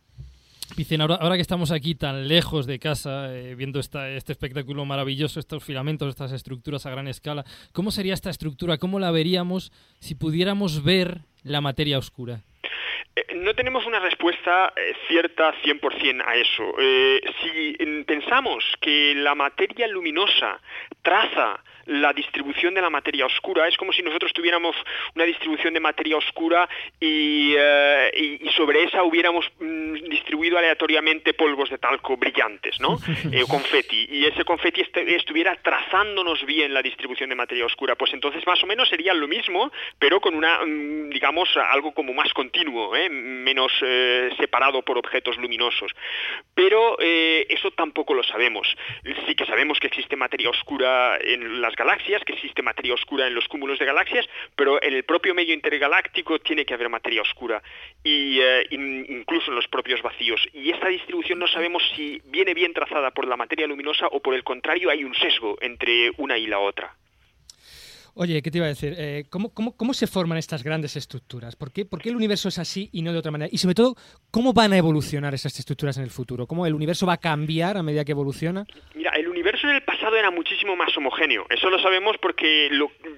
[0.80, 5.38] Ahora, ahora que estamos aquí tan lejos de casa, eh, viendo esta, este espectáculo maravilloso,
[5.38, 8.78] estos filamentos, estas estructuras a gran escala, ¿cómo sería esta estructura?
[8.78, 12.40] ¿Cómo la veríamos si pudiéramos ver la materia oscura?
[13.14, 16.74] Eh, No tenemos una respuesta eh, cierta 100% a eso.
[16.78, 20.60] Eh, si pensamos que la materia luminosa
[21.02, 24.76] traza la distribución de la materia oscura, es como si nosotros tuviéramos
[25.14, 26.68] una distribución de materia oscura
[27.00, 32.98] y, eh, y- y sobre esa hubiéramos mm, distribuido aleatoriamente polvos de talco brillantes, ¿no?
[33.32, 38.12] Eh, confeti, y ese confeti este- estuviera trazándonos bien la distribución de materia oscura, pues
[38.12, 42.32] entonces más o menos sería lo mismo, pero con una, mm, digamos, algo como más
[42.32, 43.08] continuo, ¿eh?
[43.10, 45.92] menos eh, separado por objetos luminosos.
[46.54, 48.66] Pero eso tampoco lo sabemos.
[49.26, 53.34] Sí que sabemos que existe materia oscura en las galaxias, que existe materia oscura en
[53.34, 57.62] los cúmulos de galaxias, pero en el propio medio intergaláctico tiene que haber materia oscura,
[58.04, 60.40] y eh, in- incluso en los propios vacíos.
[60.52, 64.34] Y esta distribución no sabemos si viene bien trazada por la materia luminosa o por
[64.34, 66.94] el contrario hay un sesgo entre una y la otra.
[68.22, 68.94] Oye, ¿qué te iba a decir?
[68.98, 71.56] Eh, ¿cómo, cómo, cómo se forman estas grandes estructuras?
[71.56, 73.48] ¿Por qué, ¿Por qué el universo es así y no de otra manera?
[73.50, 73.96] Y sobre todo,
[74.30, 76.46] ¿cómo van a evolucionar esas estructuras en el futuro?
[76.46, 78.66] ¿Cómo el universo va a cambiar a medida que evoluciona?
[78.94, 81.46] Mira, el universo en el pasado era muchísimo más homogéneo.
[81.48, 82.68] Eso lo sabemos porque,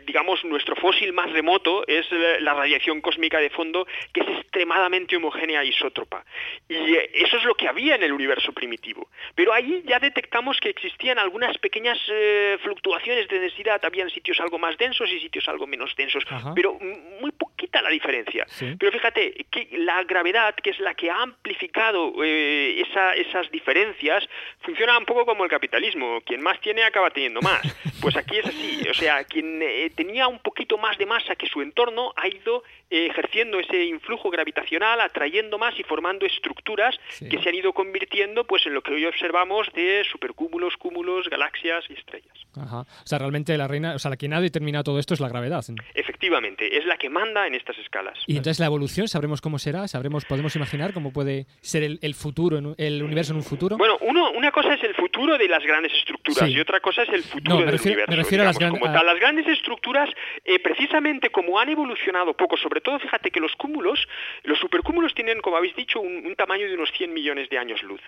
[0.07, 2.07] digamos, nuestro fósil más remoto es
[2.38, 6.24] la radiación cósmica de fondo, que es extremadamente homogénea e isótropa.
[6.68, 9.09] Y eh, eso es lo que había en el universo primitivo.
[9.34, 13.84] Pero ahí ya detectamos que existían algunas pequeñas eh, fluctuaciones de densidad.
[13.84, 16.24] Habían sitios algo más densos y sitios algo menos densos.
[16.28, 16.53] Ajá.
[16.55, 16.78] Pero
[17.20, 18.45] muy poquita la diferencia.
[18.49, 18.74] Sí.
[18.78, 24.28] Pero fíjate que la gravedad, que es la que ha amplificado eh, esa- esas diferencias,
[24.61, 26.20] funciona un poco como el capitalismo.
[26.26, 27.62] Quien más tiene acaba teniendo más.
[28.03, 28.82] Pues aquí es así.
[28.90, 32.64] O sea, quien eh, tenía un poquito más de masa que su entorno ha ido
[33.07, 37.28] ejerciendo ese influjo gravitacional, atrayendo más y formando estructuras Sí.
[37.28, 41.84] que se han ido convirtiendo pues en lo que hoy observamos de supercúmulos, cúmulos, galaxias
[41.88, 42.36] y estrellas.
[42.57, 42.80] Ajá.
[42.80, 45.28] O sea, realmente la reina, o sea, la quien ha determinado todo esto es la
[45.28, 45.64] gravedad.
[45.95, 48.18] Efectivamente, es la que manda en estas escalas.
[48.26, 52.14] Y entonces la evolución, sabremos cómo será, sabremos, podemos imaginar cómo puede ser el, el
[52.14, 53.76] futuro, el universo en un futuro.
[53.78, 56.55] Bueno, uno, una cosa es el futuro de las grandes estructuras Sí.
[56.55, 58.22] y otra cosa es el futuro No, me del refiero- me universo.
[58.24, 59.07] refiero a las digamos, gran- como a- tal.
[59.07, 60.11] Las grandes estructuras,
[60.45, 64.07] eh, precisamente como han evolucionado poco, sobre todo fíjate que los cúmulos,
[64.45, 68.01] los supercúmulos tienen, como habéis dicho, un, tamaño de unos 100 millones de años luz.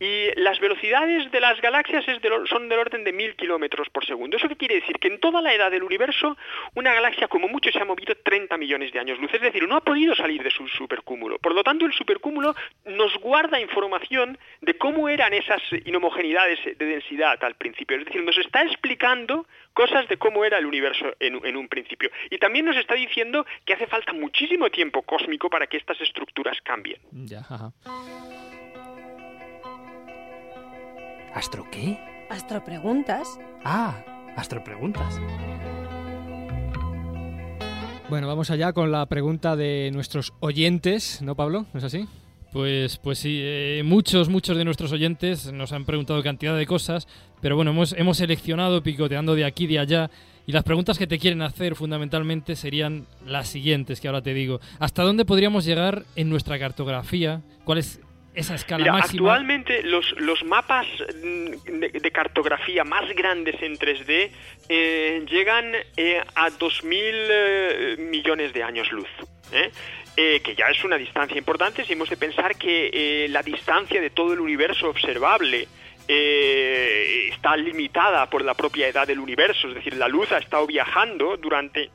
[0.00, 3.88] Y las velocidades de las galaxias es del or- son del orden de mil kilómetros
[3.90, 4.36] por segundo.
[4.36, 4.98] ¿Eso qué quiere decir?
[4.98, 6.36] Que en toda la edad del universo,
[6.74, 9.32] una galaxia como mucho se ha movido 30 millones de años luz.
[9.34, 11.38] Es decir, no ha podido salir de su supercúmulo.
[11.38, 12.54] Por lo tanto, el supercúmulo
[12.86, 17.96] nos guarda información de cómo eran esas inhomogeneidades de densidad al principio.
[17.98, 22.10] Es decir, nos está explicando cosas de cómo era el universo en un principio.
[22.30, 26.56] Y también nos está diciendo que hace falta muchísimo tiempo cósmico para que estas estructuras
[26.62, 27.00] cambien.
[27.12, 27.72] Ya, ajá.
[31.34, 31.98] ¿Astro qué?
[32.30, 33.38] Astropreguntas.
[33.64, 34.04] Ah,
[34.36, 35.20] astropreguntas.
[38.08, 41.66] Bueno, vamos allá con la pregunta de nuestros oyentes, ¿no, Pablo?
[41.72, 42.06] ¿No es así?
[42.52, 47.08] Pues, pues sí, eh, muchos, muchos de nuestros oyentes nos han preguntado cantidad de cosas,
[47.40, 50.10] pero bueno, hemos, hemos seleccionado picoteando de aquí y de allá,
[50.46, 54.60] y las preguntas que te quieren hacer fundamentalmente serían las siguientes, que ahora te digo.
[54.78, 57.40] ¿Hasta dónde podríamos llegar en nuestra cartografía?
[57.64, 58.00] ¿Cuál es
[58.34, 59.32] esa escala Mira, máxima?
[59.32, 60.86] actualmente los, los mapas
[61.22, 64.30] mm, de, de cartografía más grandes en 3D
[64.68, 69.08] eh, llegan eh, a 2.000 eh, millones de años luz.
[69.52, 69.70] ¿eh?
[70.16, 74.00] Eh, que ya es una distancia importante si hemos de pensar que eh, la distancia
[74.00, 75.66] de todo el universo observable
[76.08, 80.66] eh, está limitada por la propia edad del universo, es decir, la luz ha estado
[80.66, 81.90] viajando durante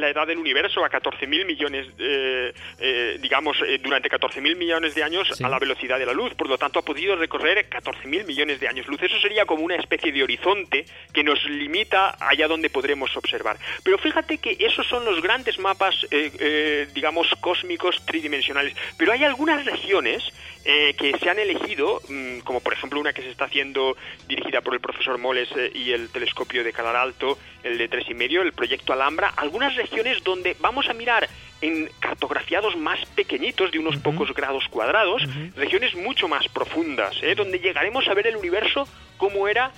[0.00, 5.02] la edad del universo a 14.000 millones, eh, eh, digamos, eh, durante 14.000 millones de
[5.02, 5.44] años Sí.
[5.44, 6.34] a la velocidad de la luz.
[6.34, 9.02] Por lo tanto, ha podido recorrer 14.000 millones de años luz.
[9.02, 13.56] Eso sería como una especie de horizonte que nos limita allá donde podremos observar.
[13.82, 18.74] Pero fíjate que esos son los grandes mapas, eh, eh, digamos, cósmicos tridimensionales.
[18.96, 20.22] Pero hay algunas regiones
[20.64, 23.96] eh, que se han elegido, mm, como por ejemplo una que se está haciendo
[24.26, 28.14] dirigida por el profesor Moles y el telescopio de Calar Alto, el de tres y
[28.14, 29.87] medio, el proyecto Alhambra, algunas regiones
[30.24, 31.28] donde vamos a mirar
[31.60, 35.22] en cartografiados más pequeñitos, de unos pocos grados cuadrados,
[35.56, 37.34] regiones mucho más profundas, ¿eh?
[37.34, 38.86] donde llegaremos a ver el universo
[39.16, 39.72] como era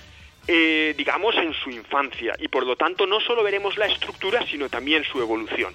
[0.47, 2.33] eh, digamos, en su infancia.
[2.39, 5.73] Y por lo tanto no solo veremos la estructura, sino también su evolución.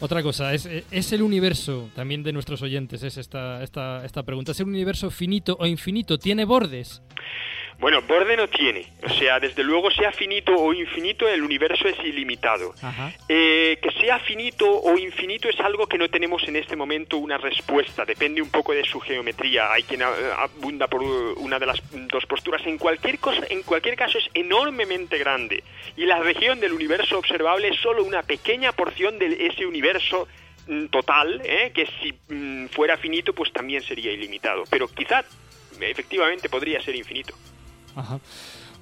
[0.00, 4.50] Otra cosa, ¿es, ¿es el universo, también de nuestros oyentes, es esta, esta, esta pregunta,
[4.50, 6.18] ¿es el universo finito o infinito?
[6.18, 7.02] ¿Tiene bordes?
[7.78, 8.86] Bueno, borde no tiene.
[9.02, 12.74] O sea, desde luego, sea finito o infinito, el universo es ilimitado.
[13.28, 17.38] Eh, que sea finito o infinito es algo que no tenemos en este momento una
[17.38, 18.04] respuesta.
[18.04, 19.72] Depende un poco de su geometría.
[19.72, 20.06] Hay quien eh,
[20.36, 22.64] abunda por uh, una de las dos posturas.
[22.66, 25.64] En cualquier cosa, en cualquier caso, es enormemente grande.
[25.96, 30.28] Y la región del universo observable es solo una pequeña porción de ese universo
[30.68, 31.72] mm, total, ¿eh?
[31.74, 34.64] que si mm, fuera finito, pues también sería ilimitado.
[34.70, 35.24] Pero quizá,
[35.80, 37.34] efectivamente, podría ser infinito.
[37.96, 38.20] Ajá.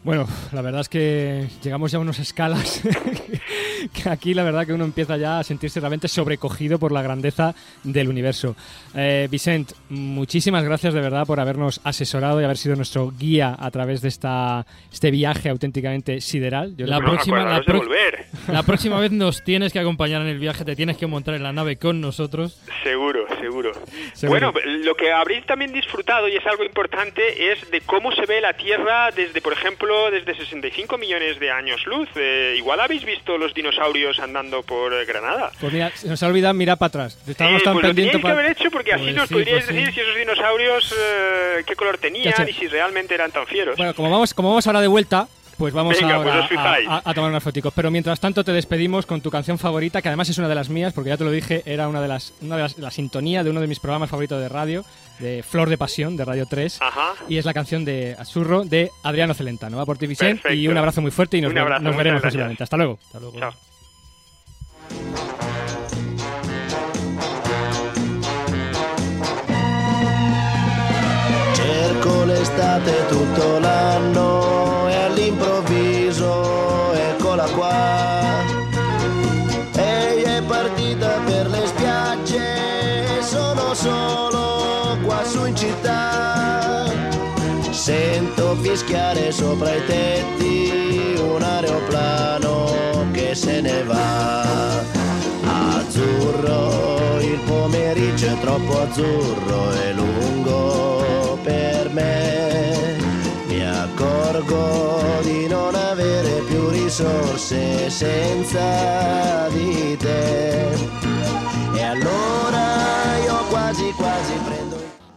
[0.02, 2.80] Bueno, la verdad es que llegamos ya a unas escalas
[3.92, 7.54] que aquí la verdad que uno empieza ya a sentirse realmente sobrecogido por la grandeza
[7.84, 8.56] del universo.
[8.94, 13.70] Eh, Vicent, muchísimas gracias de verdad por habernos asesorado y haber sido nuestro guía a
[13.70, 16.74] través de esta, este viaje auténticamente sideral.
[16.78, 18.24] Yo La próxima, la, pro- volver.
[18.48, 21.42] la próxima vez nos tienes que acompañar en el viaje, te tienes que montar en
[21.42, 22.58] la nave con nosotros.
[22.82, 23.72] Seguro, seguro.
[24.14, 24.52] Seguro.
[24.52, 28.40] Bueno, lo que habréis también disfrutado, y es algo importante, es de cómo se ve
[28.40, 32.08] la Tierra desde, por ejemplo, desde 65 millones de años luz.
[32.16, 35.50] Eh, igual habéis visto los dinosaurios andando por eh, Granada.
[35.60, 37.18] Pues mira, se nos ha olvidado mirar para atrás.
[37.26, 39.64] Estábamos Eh, tan pues lo teníais que haber hecho porque así Pues nos sí, podríais
[39.64, 39.80] pues sí.
[39.84, 43.76] decir si esos dinosaurios eh, qué color tenían y si realmente eran tan fieros.
[43.76, 45.28] Bueno, como vamos, como vamos ahora de vuelta,
[45.60, 46.88] pues vamos Venga, ahora pues a, fijáis.
[46.88, 47.70] a- a tomar unas foticos.
[47.74, 50.70] Pero mientras tanto te despedimos con tu canción favorita, que además es una de las
[50.70, 53.44] mías, porque ya te lo dije, era una de las, una de las la sintonía
[53.44, 54.86] de uno de mis programas favoritos de radio,
[55.18, 56.80] de Flor de Pasión, de Radio 3.
[56.80, 57.12] Ajá.
[57.28, 59.76] Y es la canción de Azurro de Adriano Celentano.
[59.76, 60.50] Va por ti, Perfecto.
[60.50, 62.62] y un abrazo muy fuerte y nos, abrazo, nos veremos próximamente.
[62.62, 62.98] Hasta luego.
[63.04, 63.38] Hasta luego.
[63.38, 63.52] Chao.
[71.54, 74.59] Cerco l'estate tutto l'anno
[75.20, 78.42] all'improvviso eccola qua.
[79.76, 86.84] Ehi è partita per le spiagge sono solo qua su in città.
[87.70, 94.78] Sento fischiare sopra i tetti un aeroplano che se ne va.
[95.44, 102.49] Azzurro, il pomeriggio è troppo azzurro e lungo per me.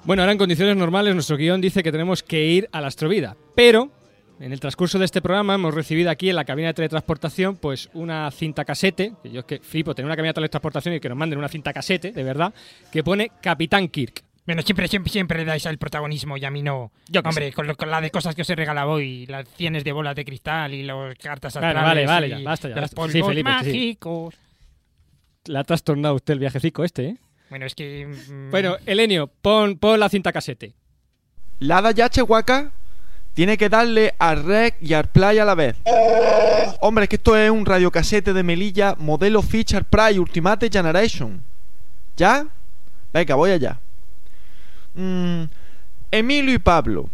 [0.06, 3.38] Bueno, ahora en condiciones normales nuestro guion dice que tenemos que ir a la astrovida,
[3.56, 3.90] pero
[4.40, 7.90] en el transcurso de este programa hemos recibido aquí en la cabina de teletransportación pues
[7.94, 11.08] una cinta casete, que yo es que flipo tener una cabina de teletransportación y que
[11.08, 12.54] nos manden una cinta casete, de verdad,
[12.92, 14.24] que pone Capitán Kirk.
[14.46, 16.92] Bueno, siempre, siempre, siempre le dais el protagonismo y a mí no.
[17.08, 17.54] Yo Hombre, sé.
[17.54, 20.16] con, lo- con la de cosas que os he regalado hoy, las cienes de bolas
[20.16, 22.96] de cristal y las cartas astrales vale, vale, y ya, basta ya, los basta.
[22.96, 23.66] polvos Sí, Felipe, sí, sí.
[23.72, 24.36] mágicos.
[25.46, 27.18] Le ha trastornado usted el viajecico este, ¿eh?
[27.50, 28.06] Bueno, es que...
[28.08, 30.74] mm, Bueno, Elenio, pon, pon la cinta casete.
[31.60, 32.72] La da ya Chihuahua
[33.34, 35.78] tiene que darle al rec y al play a la vez.
[36.82, 41.42] Hombre, es que esto es un radiocasete de Melilla modelo Feature Price Ultimate Generation.
[42.18, 42.46] ¿Ya?
[43.14, 43.80] Venga, voy allá.
[44.96, 45.46] Mm,
[46.12, 47.10] Emilio y Pablo,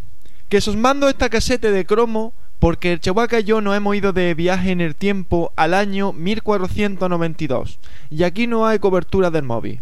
[0.49, 4.11] que os mando esta casete de cromo porque el Chihuahua y yo nos hemos ido
[4.11, 9.79] de viaje en el tiempo al año 1492 y aquí no hay cobertura del móvil.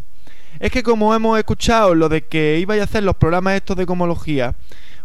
[0.59, 3.85] Es que como hemos escuchado lo de que ibais a hacer los programas estos de
[3.85, 4.55] cosmología,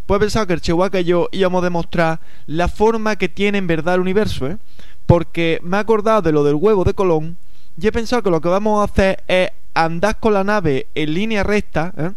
[0.06, 3.58] pues he pensado que el Chihuahua y yo íbamos a demostrar la forma que tiene
[3.58, 4.58] en verdad el universo, ¿eh?
[5.06, 7.36] Porque me he acordado de lo del huevo de Colón
[7.80, 11.14] y he pensado que lo que vamos a hacer es andar con la nave en
[11.14, 12.10] línea recta, ¿eh?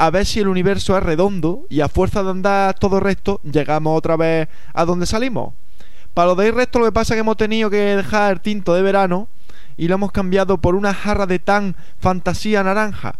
[0.00, 3.98] A ver si el universo es redondo y a fuerza de andar todo recto llegamos
[3.98, 5.54] otra vez a donde salimos.
[6.14, 8.40] Para lo de ir recto lo que pasa es que hemos tenido que dejar el
[8.40, 9.26] tinto de verano
[9.76, 13.16] y lo hemos cambiado por una jarra de tan fantasía naranja.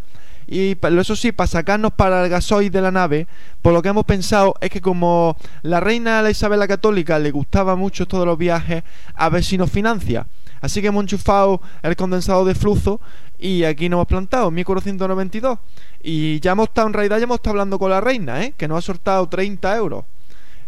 [0.47, 3.27] Y eso sí, para sacarnos para el gasoil de la nave,
[3.61, 7.33] por lo que hemos pensado es que como la reina la Isabel la Católica le
[7.33, 10.29] gustaba mucho todos los viajes, a ver si nos financia.
[10.61, 13.01] Así que hemos enchufado el condensador de flujo
[13.39, 15.59] y aquí nos hemos plantado, 1492.
[16.03, 18.55] Y ya hemos estado, en realidad ya hemos estado hablando con la reina, ¿eh?
[18.57, 20.05] que nos ha soltado 30 euros.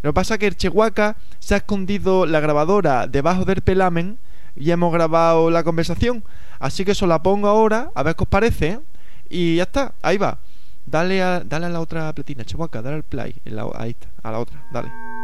[0.02, 4.18] Lo que pasa es que el Chihuahua se ha escondido la grabadora debajo del pelamen
[4.56, 6.24] y hemos grabado la conversación.
[6.58, 8.68] Así que eso la pongo ahora, a ver qué os parece.
[8.68, 8.80] ¿eh?
[9.28, 10.38] Y ya está, ahí va.
[10.86, 13.34] Dale a, dale a la otra platina, Chihuahua, dale al play.
[13.74, 15.19] ahí está, a la otra, dale.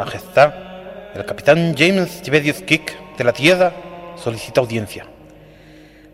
[0.00, 0.54] Majestad,
[1.14, 3.70] el capitán James Tiberius Kick de la Tierra
[4.16, 5.04] solicita audiencia.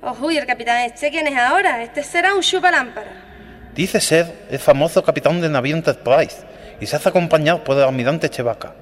[0.02, 1.80] Ojo, ¿y el capitán este quién es ahora?
[1.84, 3.12] Este será un chupalámpara.
[3.76, 6.38] Dice ser el famoso capitán del navío Enterprise
[6.80, 8.74] y se hace acompañar por el almirante Chevaca,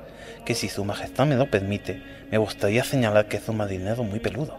[0.43, 4.21] que si su majestad me lo permite, me gustaría señalar que es un marinero muy
[4.21, 4.59] peludo.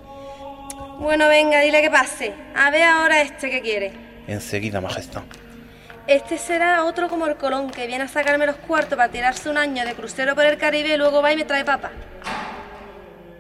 [0.99, 2.31] Bueno, venga, dile que pase.
[2.55, 3.93] A ver ahora este que quiere.
[4.27, 5.23] Enseguida, majestad.
[6.07, 9.57] Este será otro como el Colón, que viene a sacarme los cuartos para tirarse un
[9.57, 11.91] año de crucero por el Caribe y luego va y me trae papa.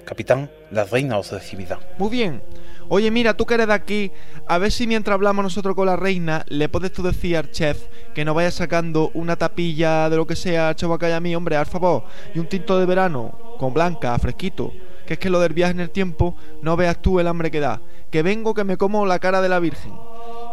[0.03, 1.79] Capitán, la reina os recibirá.
[1.99, 2.41] Muy bien.
[2.89, 4.11] Oye, mira, tú que eres de aquí,
[4.47, 7.83] a ver si mientras hablamos nosotros con la reina, le puedes tú decir al chef
[8.15, 11.65] que nos vaya sacando una tapilla de lo que sea y a mí, hombre, al
[11.67, 14.71] favor, y un tinto de verano, con blanca, fresquito.
[15.05, 17.59] Que es que lo del viaje en el tiempo, no veas tú el hambre que
[17.59, 17.79] da.
[18.09, 19.93] Que vengo que me como la cara de la Virgen.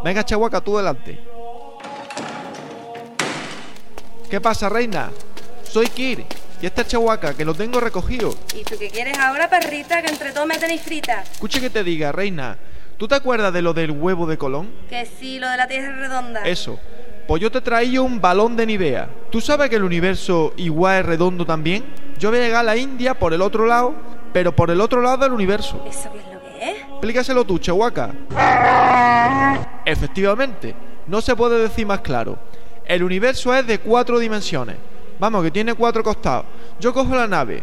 [0.04, 1.32] Venga, Chihuahua, tú delante.
[4.33, 5.11] ¿Qué pasa, reina?
[5.62, 6.24] Soy Kir.
[6.59, 8.35] Y este es Chihuahua, que lo tengo recogido.
[8.59, 10.01] ¿Y tú qué quieres ahora, perrita?
[10.01, 11.20] Que entre todos me tenéis frita.
[11.20, 12.57] Escuche que te diga, reina.
[12.97, 14.72] ¿Tú te acuerdas de lo del huevo de Colón?
[14.89, 16.45] Que sí, lo de la tierra redonda.
[16.47, 16.80] Eso.
[17.28, 19.11] Pues yo te traía un balón de Nivea.
[19.30, 21.85] ¿Tú sabes que el universo igual es redondo también?
[22.18, 23.95] Yo voy a llegar a la India por el otro lado,
[24.33, 25.85] pero por el otro lado del universo.
[25.87, 26.78] ¿Eso qué es lo que es?
[26.89, 28.14] Explícaselo tú, Chihuahua.
[29.85, 30.74] Efectivamente,
[31.07, 32.39] no se puede decir más claro.
[32.85, 34.76] El universo es de cuatro dimensiones.
[35.18, 36.47] Vamos, que tiene cuatro costados.
[36.80, 37.62] Yo cojo la nave,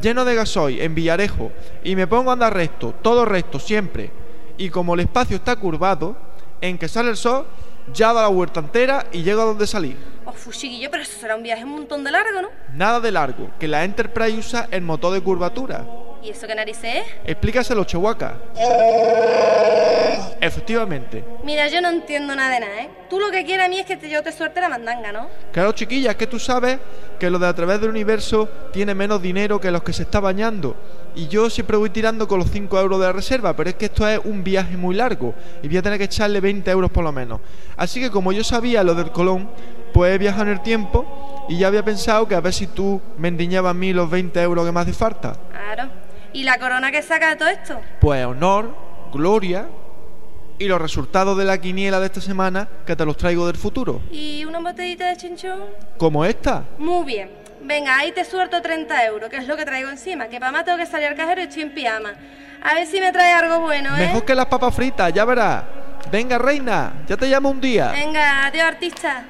[0.00, 1.52] lleno de gasoil, en Villarejo,
[1.84, 4.10] y me pongo a andar recto, todo recto, siempre.
[4.58, 6.16] Y como el espacio está curvado,
[6.60, 7.46] en que sale el sol,
[7.92, 9.96] ya da la vuelta entera y llego a donde salí.
[10.24, 12.48] Oh, chiquillo, pero eso será un viaje un montón de largo, ¿no?
[12.74, 15.86] Nada de largo, que la Enterprise usa el motor de curvatura.
[16.22, 17.04] ¿Y eso qué narices es?
[17.24, 18.34] Explícaselo, Chihuahua.
[20.40, 21.24] Efectivamente.
[21.44, 22.90] Mira, yo no entiendo nada de nada, ¿eh?
[23.08, 25.28] Tú lo que quieres a mí es que te, yo te suelte la mandanga, ¿no?
[25.52, 26.78] Claro, chiquilla, es que tú sabes
[27.18, 30.20] que lo de a través del universo tiene menos dinero que los que se está
[30.20, 30.76] bañando.
[31.14, 33.86] Y yo siempre voy tirando con los 5 euros de la reserva, pero es que
[33.86, 37.04] esto es un viaje muy largo y voy a tener que echarle 20 euros por
[37.04, 37.40] lo menos.
[37.76, 39.48] Así que como yo sabía lo del Colón,
[39.94, 43.00] pues he viajado en el tiempo y ya había pensado que a ver si tú
[43.16, 45.36] me endiñabas a mí los 20 euros que me hace falta.
[45.50, 45.90] Claro.
[46.36, 47.80] ¿Y la corona que saca de todo esto?
[47.98, 48.76] Pues honor,
[49.10, 49.68] gloria
[50.58, 54.02] y los resultados de la quiniela de esta semana que te los traigo del futuro.
[54.10, 55.62] ¿Y una botellita de chinchón?
[55.96, 56.64] Como esta.
[56.76, 57.30] Muy bien.
[57.62, 60.28] Venga, ahí te suelto 30 euros, que es lo que traigo encima.
[60.28, 62.12] Que para más tengo que salir al cajero y estoy en pijama.
[62.62, 64.00] A ver si me trae algo bueno, ¿eh?
[64.00, 65.64] Mejor que las papas fritas, ya verás.
[66.12, 67.92] Venga, reina, ya te llamo un día.
[67.92, 69.24] Venga, adiós, artista.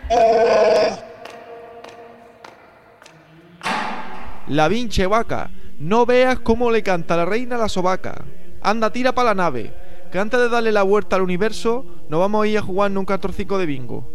[4.49, 5.51] La vinche vaca.
[5.79, 8.25] No veas cómo le canta la reina la sobaca.
[8.63, 9.75] Anda, tira para la nave.
[10.11, 13.05] Que antes de darle la vuelta al universo, nos vamos a ir a jugar un
[13.05, 14.07] cartorcico de bingo.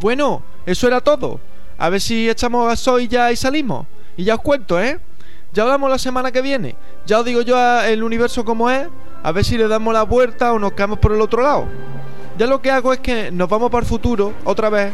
[0.00, 1.40] Bueno, eso era todo.
[1.78, 3.86] A ver si echamos gasoil ya y salimos.
[4.16, 4.98] Y ya os cuento, ¿eh?
[5.52, 6.76] Ya hablamos la semana que viene.
[7.06, 8.88] Ya os digo yo a- el universo como es.
[9.22, 11.66] A ver si le damos la vuelta o nos quedamos por el otro lado.
[12.38, 14.92] Ya lo que hago es que nos vamos para el futuro otra vez.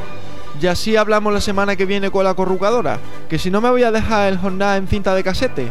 [0.60, 2.98] Y así hablamos la semana que viene con la corrugadora.
[3.28, 5.68] Que si no me voy a dejar el jornal en cinta de casete.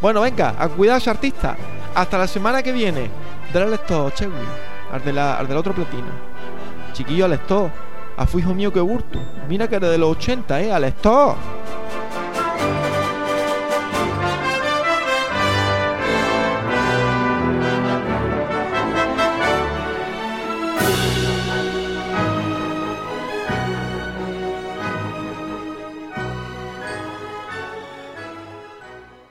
[0.00, 1.56] Bueno, venga, a cuidarse artista.
[1.94, 3.10] Hasta la semana que viene.
[3.52, 4.32] Dale esto, Chewy.
[4.92, 6.08] Al, de la- al del otro platino.
[6.92, 7.70] Chiquillo, al esto.
[8.16, 9.18] A hijo mío que burto.
[9.48, 11.34] Mira que eres de los 80, eh, al esto.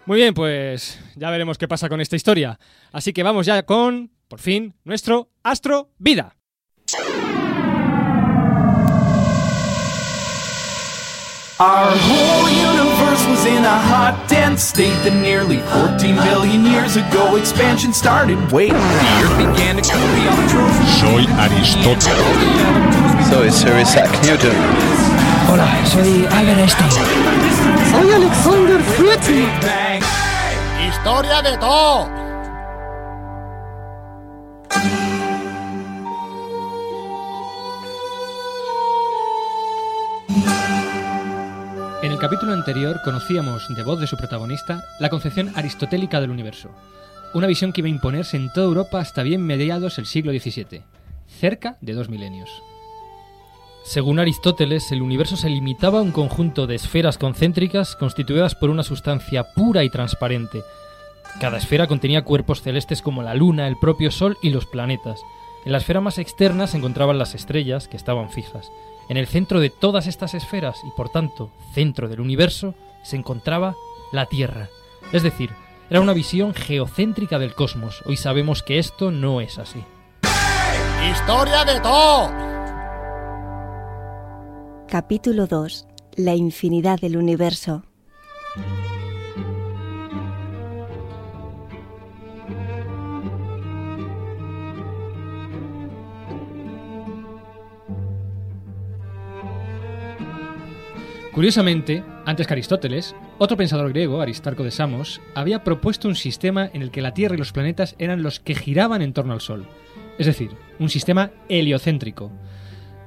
[0.06, 2.60] Muy bien, pues ya veremos qué pasa con esta historia.
[2.91, 6.36] Así que vamos ya con, por fin, nuestro Astro Vida.
[11.62, 17.36] Our whole universe was in a hot, dense state that nearly 14 billion years ago
[17.36, 18.39] expansion started.
[18.52, 18.78] Wait, the
[19.22, 23.30] earth began to cool, the autotrophs Soy Aristóteles.
[23.30, 25.30] Soy Sir Isaac Newton.
[25.54, 26.89] Hola, soy Albert Einstein.
[27.91, 29.30] Soy Alexander Fritz.
[30.80, 32.08] Historia de todo.
[42.02, 46.70] En el capítulo anterior conocíamos, de voz de su protagonista, la concepción aristotélica del universo.
[47.34, 50.84] Una visión que iba a imponerse en toda Europa hasta bien mediados el siglo XVII,
[51.28, 52.64] cerca de dos milenios.
[53.84, 58.84] Según Aristóteles, el universo se limitaba a un conjunto de esferas concéntricas constituidas por una
[58.84, 60.61] sustancia pura y transparente.
[61.39, 65.21] Cada esfera contenía cuerpos celestes como la Luna, el propio Sol y los planetas.
[65.65, 68.71] En la esfera más externa se encontraban las estrellas, que estaban fijas.
[69.09, 73.75] En el centro de todas estas esferas, y por tanto centro del universo, se encontraba
[74.11, 74.69] la Tierra.
[75.11, 75.51] Es decir,
[75.89, 78.03] era una visión geocéntrica del cosmos.
[78.05, 79.84] Hoy sabemos que esto no es así.
[81.11, 82.51] Historia de todo.
[84.91, 85.87] Capítulo 2.
[86.17, 87.85] La infinidad del universo.
[101.33, 106.81] Curiosamente, antes que Aristóteles, otro pensador griego, Aristarco de Samos, había propuesto un sistema en
[106.81, 109.69] el que la Tierra y los planetas eran los que giraban en torno al Sol,
[110.17, 112.29] es decir, un sistema heliocéntrico,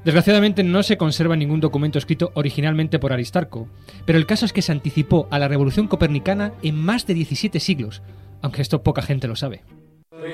[0.05, 3.69] Desgraciadamente no se conserva ningún documento escrito originalmente por Aristarco,
[4.05, 7.59] pero el caso es que se anticipó a la revolución copernicana en más de 17
[7.59, 8.03] siglos,
[8.43, 9.63] aunque esto poca gente lo sabe.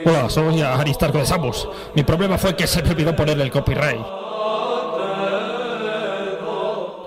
[0.05, 1.69] Hola, soy Aristarco de Samos.
[1.95, 4.01] Mi problema fue que se me olvidó ponerle el copyright.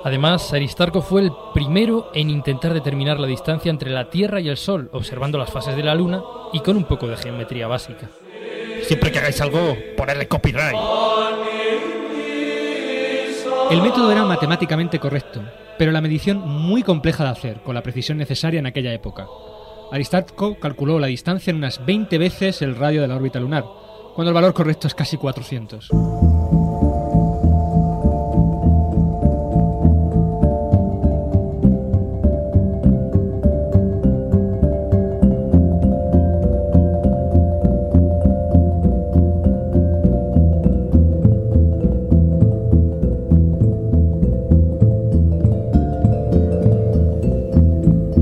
[0.05, 4.57] Además, Aristarco fue el primero en intentar determinar la distancia entre la Tierra y el
[4.57, 6.21] Sol, observando las fases de la Luna
[6.53, 8.09] y con un poco de geometría básica.
[8.83, 10.75] Siempre que hagáis algo, ponerle copyright.
[13.71, 15.41] El método era matemáticamente correcto,
[15.77, 19.27] pero la medición muy compleja de hacer, con la precisión necesaria en aquella época.
[19.91, 23.65] Aristarco calculó la distancia en unas 20 veces el radio de la órbita lunar,
[24.15, 25.89] cuando el valor correcto es casi 400.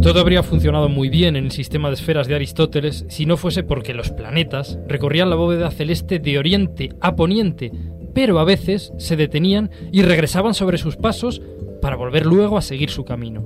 [0.01, 3.61] Todo habría funcionado muy bien en el sistema de esferas de Aristóteles si no fuese
[3.61, 7.71] porque los planetas recorrían la bóveda celeste de oriente a poniente,
[8.13, 11.43] pero a veces se detenían y regresaban sobre sus pasos
[11.83, 13.45] para volver luego a seguir su camino.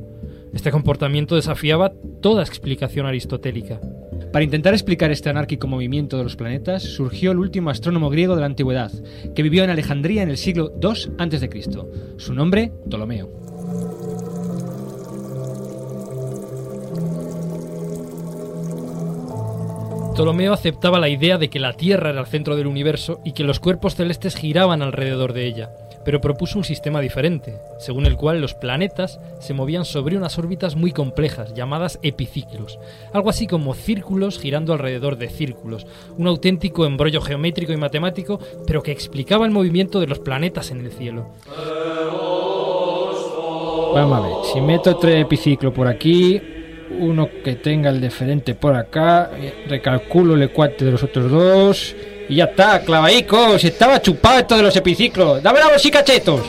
[0.53, 1.91] Este comportamiento desafiaba
[2.22, 3.82] toda explicación aristotélica.
[4.32, 8.41] Para intentar explicar este anárquico movimiento de los planetas, surgió el último astrónomo griego de
[8.41, 8.91] la antigüedad,
[9.36, 11.49] que vivió en Alejandría en el siglo II a.C.
[12.18, 13.55] Su nombre, Ptolomeo.
[20.16, 23.43] Ptolomeo aceptaba la idea de que la Tierra era el centro del universo y que
[23.43, 25.72] los cuerpos celestes giraban alrededor de ella,
[26.05, 30.78] pero propuso un sistema diferente, según el cual los planetas se movían sobre unas órbitas
[30.78, 32.80] muy complejas, llamadas epiciclos,
[33.11, 35.86] algo así como círculos girando alrededor de círculos,
[36.18, 40.80] un auténtico embrollo geométrico y matemático, pero que explicaba el movimiento de los planetas en
[40.80, 41.32] el cielo.
[43.93, 46.41] Vamos a ver, si meto otro epiciclo por aquí,
[47.00, 51.96] uno que tenga el diferente por acá, eh, recalculo el ecuate de los otros dos
[52.28, 55.42] y ya está, clavaico, si estaba chupado esto de los epiciclos.
[55.44, 56.42] Dame la bolsica, chetos.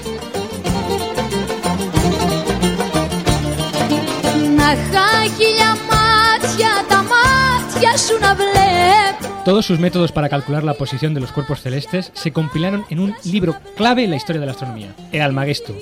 [9.45, 13.14] Todos sus métodos para calcular la posición de los cuerpos celestes se compilaron en un
[13.24, 15.72] libro clave en la historia de la astronomía, el Almagesto,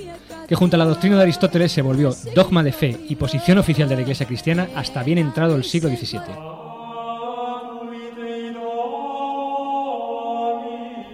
[0.49, 3.89] que junto a la doctrina de Aristóteles se volvió dogma de fe y posición oficial
[3.89, 6.21] de la Iglesia cristiana hasta bien entrado el siglo XVII.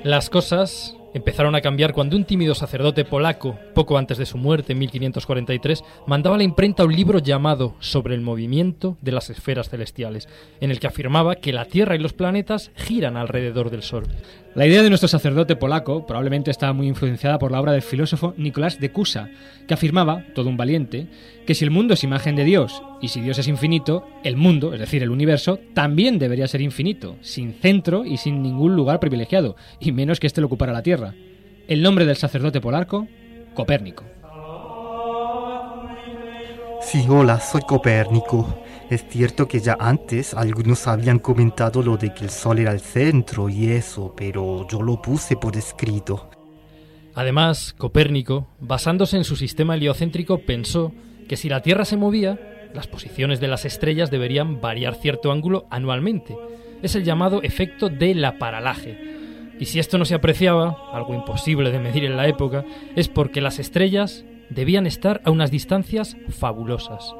[0.02, 4.72] Las cosas empezaron a cambiar cuando un tímido sacerdote polaco, poco antes de su muerte
[4.72, 9.68] en 1543, mandaba a la imprenta un libro llamado Sobre el movimiento de las esferas
[9.68, 10.28] celestiales,
[10.60, 14.06] en el que afirmaba que la Tierra y los planetas giran alrededor del Sol.
[14.56, 18.34] La idea de nuestro sacerdote polaco probablemente estaba muy influenciada por la obra del filósofo
[18.36, 19.28] Nicolás de Cusa,
[19.68, 21.06] que afirmaba, todo un valiente,
[21.46, 24.74] que si el mundo es imagen de Dios y si Dios es infinito, el mundo,
[24.74, 29.54] es decir, el universo, también debería ser infinito, sin centro y sin ningún lugar privilegiado,
[29.78, 31.14] y menos que éste lo ocupara la Tierra.
[31.68, 33.06] El nombre del sacerdote polaco,
[33.54, 34.02] Copérnico.
[36.82, 38.64] Sí, hola, soy Copérnico.
[38.90, 42.80] Es cierto que ya antes algunos habían comentado lo de que el Sol era el
[42.80, 46.28] centro y eso, pero yo lo puse por escrito.
[47.14, 50.92] Además, Copérnico, basándose en su sistema heliocéntrico, pensó
[51.28, 55.66] que si la Tierra se movía, las posiciones de las estrellas deberían variar cierto ángulo
[55.70, 56.36] anualmente.
[56.82, 58.98] Es el llamado efecto de la paralaje.
[59.60, 62.64] Y si esto no se apreciaba, algo imposible de medir en la época,
[62.96, 67.14] es porque las estrellas debían estar a unas distancias fabulosas.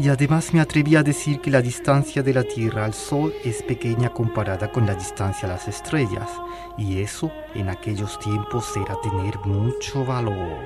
[0.00, 3.64] Y además me atreví a decir que la distancia de la Tierra al Sol es
[3.64, 6.30] pequeña comparada con la distancia a las estrellas,
[6.76, 10.64] y eso en aquellos tiempos era tener mucho valor.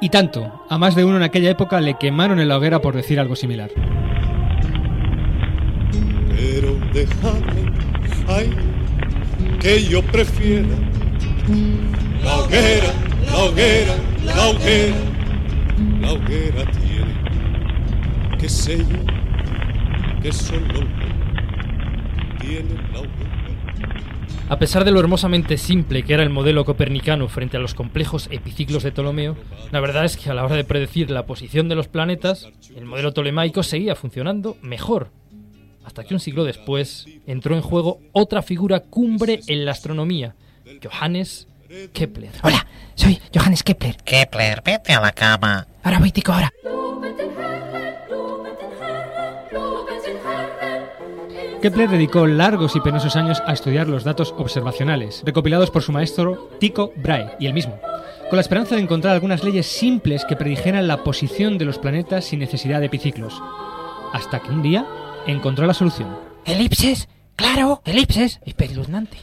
[0.00, 2.94] Y tanto, a más de uno en aquella época le quemaron en la hoguera por
[2.94, 3.70] decir algo similar.
[6.28, 7.72] Pero dejadme,
[8.28, 8.54] ay,
[9.60, 10.68] que yo prefiera
[12.22, 12.92] la hoguera,
[13.26, 13.94] la hoguera,
[14.24, 14.96] la hoguera,
[16.00, 16.83] la hoguera tiene
[18.44, 20.86] que sé yo que solo
[22.38, 23.00] tiene la.
[24.50, 28.28] A pesar de lo hermosamente simple que era el modelo copernicano frente a los complejos
[28.30, 29.34] epiciclos de Ptolomeo,
[29.72, 32.84] la verdad es que a la hora de predecir la posición de los planetas, el
[32.84, 35.08] modelo tolemaico seguía funcionando mejor.
[35.82, 40.34] Hasta que un siglo después entró en juego otra figura cumbre en la astronomía,
[40.82, 41.48] Johannes
[41.94, 42.32] Kepler.
[42.42, 43.96] Hola, soy Johannes Kepler.
[44.04, 45.66] Kepler, vete a la cama.
[45.82, 46.52] Ahora voy, tico, ahora.
[51.64, 56.50] Kepler dedicó largos y penosos años a estudiar los datos observacionales, recopilados por su maestro
[56.60, 57.80] Tycho Brahe y él mismo,
[58.28, 62.26] con la esperanza de encontrar algunas leyes simples que predijeran la posición de los planetas
[62.26, 63.42] sin necesidad de epiciclos.
[64.12, 64.86] Hasta que un día
[65.26, 66.14] encontró la solución.
[66.44, 68.40] Elipses, claro, elipses.
[68.44, 69.20] Espeluznante.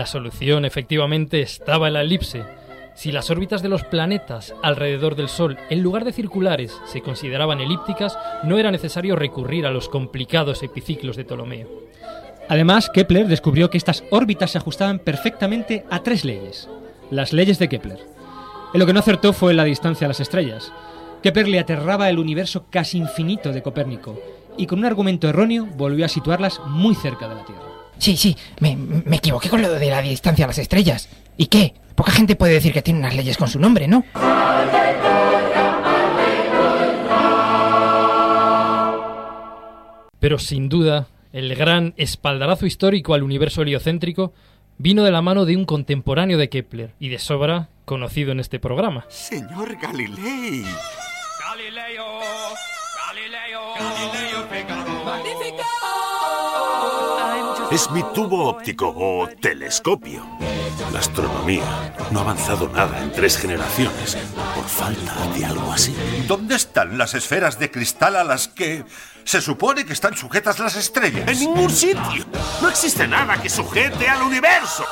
[0.00, 2.42] La solución efectivamente estaba en la elipse.
[2.94, 7.60] Si las órbitas de los planetas alrededor del Sol, en lugar de circulares, se consideraban
[7.60, 11.68] elípticas, no era necesario recurrir a los complicados epiciclos de Ptolomeo.
[12.48, 16.66] Además, Kepler descubrió que estas órbitas se ajustaban perfectamente a tres leyes,
[17.10, 17.98] las leyes de Kepler.
[18.72, 20.72] En lo que no acertó fue la distancia a las estrellas.
[21.22, 24.18] Kepler le aterraba el universo casi infinito de Copérnico,
[24.56, 27.69] y con un argumento erróneo volvió a situarlas muy cerca de la Tierra.
[28.00, 31.08] Sí, sí, me, me equivoqué con lo de la distancia a las estrellas.
[31.36, 31.74] ¿Y qué?
[31.94, 34.04] Poca gente puede decir que tiene unas leyes con su nombre, ¿no?
[40.18, 44.32] Pero sin duda, el gran espaldarazo histórico al universo heliocéntrico
[44.78, 48.58] vino de la mano de un contemporáneo de Kepler y de sobra conocido en este
[48.58, 49.04] programa.
[49.08, 50.64] Señor Galilei.
[57.72, 60.24] Es mi tubo óptico o telescopio.
[60.92, 64.16] La astronomía no ha avanzado nada en tres generaciones
[64.54, 65.94] por falta de algo así.
[66.28, 68.84] ¿Dónde están las esferas de cristal a las que
[69.24, 71.28] se supone que están sujetas las estrellas?
[71.28, 72.26] En ningún sitio.
[72.62, 74.84] No existe nada que sujete al universo.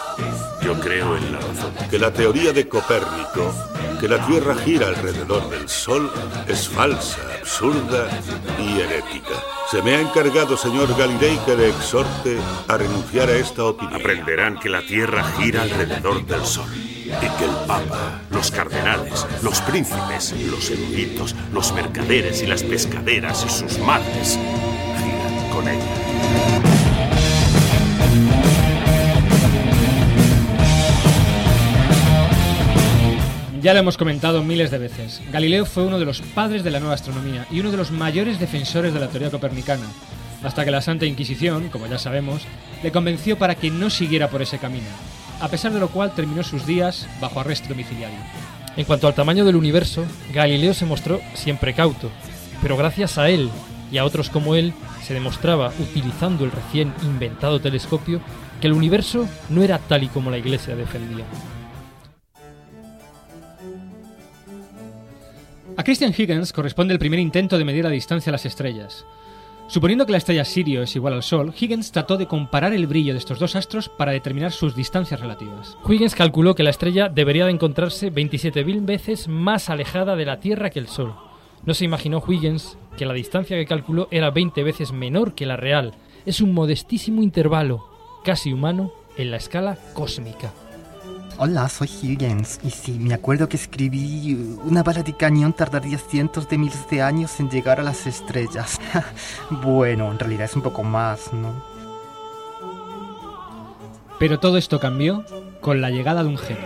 [0.63, 1.73] Yo creo en la razón.
[1.91, 3.55] Que la teoría de Copérnico,
[4.01, 6.11] que la Tierra gira alrededor del Sol,
[6.47, 8.09] es falsa, absurda
[8.59, 9.35] y herética.
[9.71, 14.01] Se me ha encargado, señor Galilei, que le exhorte a renunciar a esta opinión.
[14.01, 19.61] Aprenderán que la Tierra gira alrededor del Sol y que el Papa, los cardenales, los
[19.63, 24.39] príncipes, los eruditos, los mercaderes y las pescaderas y sus madres
[24.99, 26.68] giran con ella.
[33.61, 35.21] Ya lo hemos comentado miles de veces.
[35.33, 38.39] Galileo fue uno de los padres de la nueva astronomía y uno de los mayores
[38.39, 39.85] defensores de la teoría copernicana,
[40.45, 42.43] hasta que la Santa Inquisición, como ya sabemos,
[42.85, 44.87] le convenció para que no siguiera por ese camino,
[45.41, 48.19] a pesar de lo cual terminó sus días bajo arresto domiciliario.
[48.77, 52.11] En cuanto al tamaño del universo, Galileo se mostró siempre cauto,
[52.63, 53.51] pero gracias a él
[53.91, 58.21] y a otros como él, se demostraba, utilizando el recién inventado telescopio,
[58.61, 61.25] que el universo no era tal y como la Iglesia defendía.
[65.79, 69.07] A Christian Huygens corresponde el primer intento de medir la distancia a las estrellas.
[69.69, 73.13] Suponiendo que la estrella Sirio es igual al Sol, Huygens trató de comparar el brillo
[73.13, 75.79] de estos dos astros para determinar sus distancias relativas.
[75.85, 80.71] Huygens calculó que la estrella debería de encontrarse 27.000 veces más alejada de la Tierra
[80.71, 81.15] que el Sol.
[81.65, 85.57] No se imaginó Huygens que la distancia que calculó era 20 veces menor que la
[85.57, 85.95] real.
[86.27, 87.87] Es un modestísimo intervalo,
[88.25, 90.53] casi humano, en la escala cósmica.
[91.41, 94.35] Hola, soy Huygens, y sí, me acuerdo que escribí
[94.65, 98.81] una bala de cañón tardaría cientos de miles de años en llegar a las estrellas.
[99.63, 101.63] bueno, en realidad es un poco más, ¿no?
[104.19, 105.25] Pero todo esto cambió
[105.61, 106.65] con la llegada de un genio.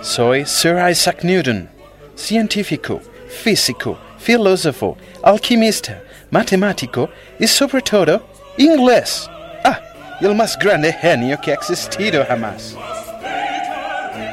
[0.00, 1.70] Soy Sir Isaac Newton,
[2.16, 7.08] científico, físico, filósofo, alquimista, matemático
[7.38, 8.26] y sobre todo
[8.56, 9.30] inglés.
[9.62, 9.78] Ah,
[10.20, 12.76] y el más grande genio que ha existido jamás.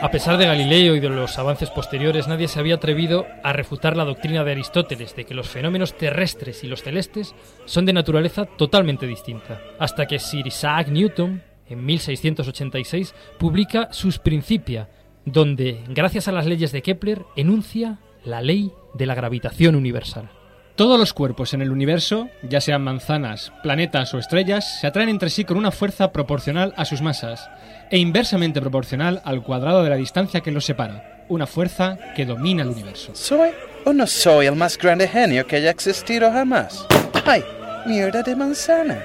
[0.02, 3.98] A pesar de Galileo y de los avances posteriores, nadie se había atrevido a refutar
[3.98, 7.36] la doctrina de Aristóteles de que los fenómenos terrestres y los celestes
[7.66, 9.60] son de naturaleza totalmente distinta.
[9.78, 14.88] Hasta que Sir Isaac Newton, en 1686, publica sus Principia,
[15.26, 20.30] donde, gracias a las leyes de Kepler, enuncia la ley de la gravitación universal.
[20.80, 25.30] Todos los cuerpos en el universo, ya sean manzanas, planetas o estrellas, se atraen entre
[25.30, 27.49] sí con una fuerza proporcional a sus masas
[27.91, 32.64] e inversamente proporcional al cuadrado de la distancia que los separa, una fuerza que domina
[32.64, 33.14] el universo.
[33.14, 33.49] ¿Soy
[33.84, 36.85] o no soy el más grande genio que haya existido jamás?
[37.26, 37.43] ¡Ay,
[37.85, 39.03] mierda de manzana!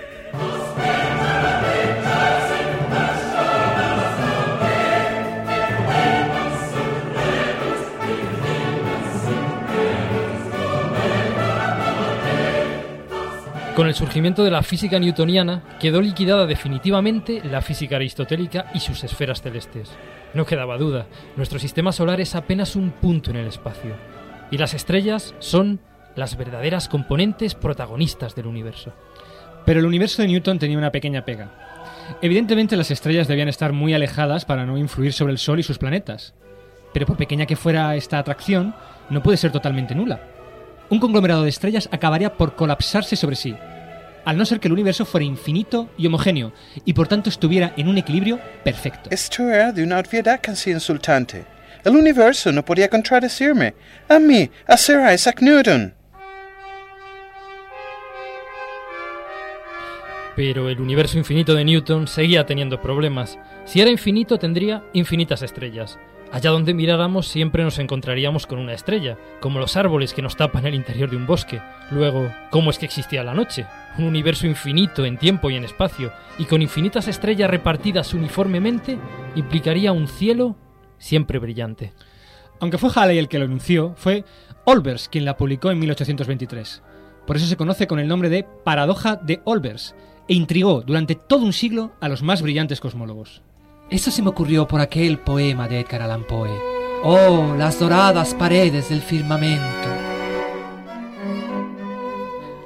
[13.74, 19.02] Con el surgimiento de la física newtoniana quedó liquidada definitivamente la física aristotélica y sus
[19.02, 19.90] esferas celestes.
[20.32, 21.06] No quedaba duda,
[21.36, 23.96] nuestro sistema solar es apenas un punto en el espacio,
[24.52, 25.80] y las estrellas son
[26.14, 28.92] las verdaderas componentes protagonistas del universo.
[29.66, 31.51] Pero el universo de Newton tenía una pequeña pega.
[32.22, 35.78] Evidentemente las estrellas debían estar muy alejadas para no influir sobre el Sol y sus
[35.78, 36.34] planetas.
[36.92, 38.72] Pero por pequeña que fuera esta atracción,
[39.10, 40.34] no puede ser totalmente nula.
[40.90, 43.56] Un conglomerado de estrellas acabaría por colapsarse sobre sí,
[44.24, 46.52] al no ser que el universo fuera infinito y homogéneo,
[46.85, 49.11] y por tanto estuviera en un equilibrio perfecto.
[49.11, 51.44] Esto era de una obviedad casi insultante.
[51.85, 53.74] El universo no podía contradecirme.
[54.09, 55.94] A mí, a Sir Isaac Newton.
[60.35, 63.39] Pero el universo infinito de Newton seguía teniendo problemas.
[63.66, 65.98] Si era infinito tendría infinitas estrellas.
[66.32, 70.66] Allá donde miráramos siempre nos encontraríamos con una estrella, como los árboles que nos tapan
[70.66, 71.60] el interior de un bosque.
[71.90, 73.66] Luego, ¿cómo es que existía la noche?
[73.98, 78.98] Un universo infinito en tiempo y en espacio, y con infinitas estrellas repartidas uniformemente,
[79.36, 80.56] implicaría un cielo
[80.98, 81.92] siempre brillante.
[82.60, 84.24] Aunque fue Halley el que lo anunció, fue
[84.64, 86.82] Olbers quien la publicó en 1823.
[87.26, 89.94] Por eso se conoce con el nombre de Paradoja de Olbers,
[90.28, 93.42] e intrigó durante todo un siglo a los más brillantes cosmólogos.
[93.90, 96.51] Eso se me ocurrió por aquel poema de Edgar Allan Poe.
[97.02, 99.89] Oh, las doradas paredes del firmamento.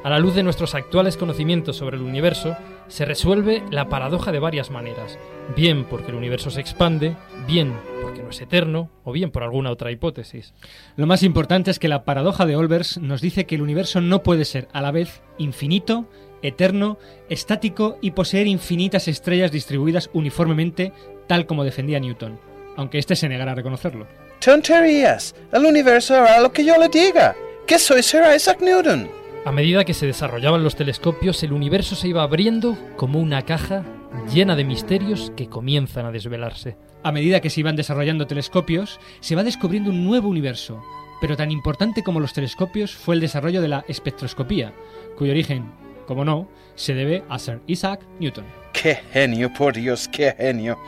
[0.04, 4.38] A la luz de nuestros actuales conocimientos sobre el universo, se resuelve la paradoja de
[4.38, 5.18] varias maneras,
[5.56, 7.16] bien porque el universo se expande,
[7.46, 10.54] bien porque no es eterno, o bien por alguna otra hipótesis.
[10.96, 14.22] Lo más importante es que la paradoja de Olbers nos dice que el universo no
[14.22, 16.06] puede ser a la vez infinito,
[16.42, 16.98] eterno,
[17.28, 20.92] estático y poseer infinitas estrellas distribuidas uniformemente,
[21.26, 22.38] tal como defendía Newton,
[22.76, 24.06] aunque éste se negara a reconocerlo.
[24.40, 25.34] Tonterías.
[25.52, 27.34] El universo hará lo que yo le diga.
[27.66, 29.10] Que soy Sir Isaac Newton.
[29.44, 33.84] A medida que se desarrollaban los telescopios, el universo se iba abriendo como una caja
[34.32, 36.76] llena de misterios que comienzan a desvelarse.
[37.02, 40.82] A medida que se iban desarrollando telescopios, se va descubriendo un nuevo universo.
[41.20, 44.72] Pero tan importante como los telescopios fue el desarrollo de la espectroscopía,
[45.16, 45.72] cuyo origen,
[46.08, 48.46] como no, se debe a Sir Isaac Newton.
[48.72, 50.78] ¡Qué genio, por Dios, qué genio!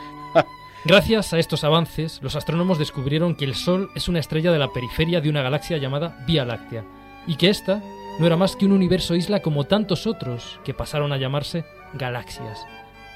[0.87, 4.73] Gracias a estos avances, los astrónomos descubrieron que el Sol es una estrella de la
[4.73, 6.85] periferia de una galaxia llamada Vía Láctea,
[7.27, 7.83] y que ésta
[8.19, 12.65] no era más que un universo isla como tantos otros que pasaron a llamarse galaxias.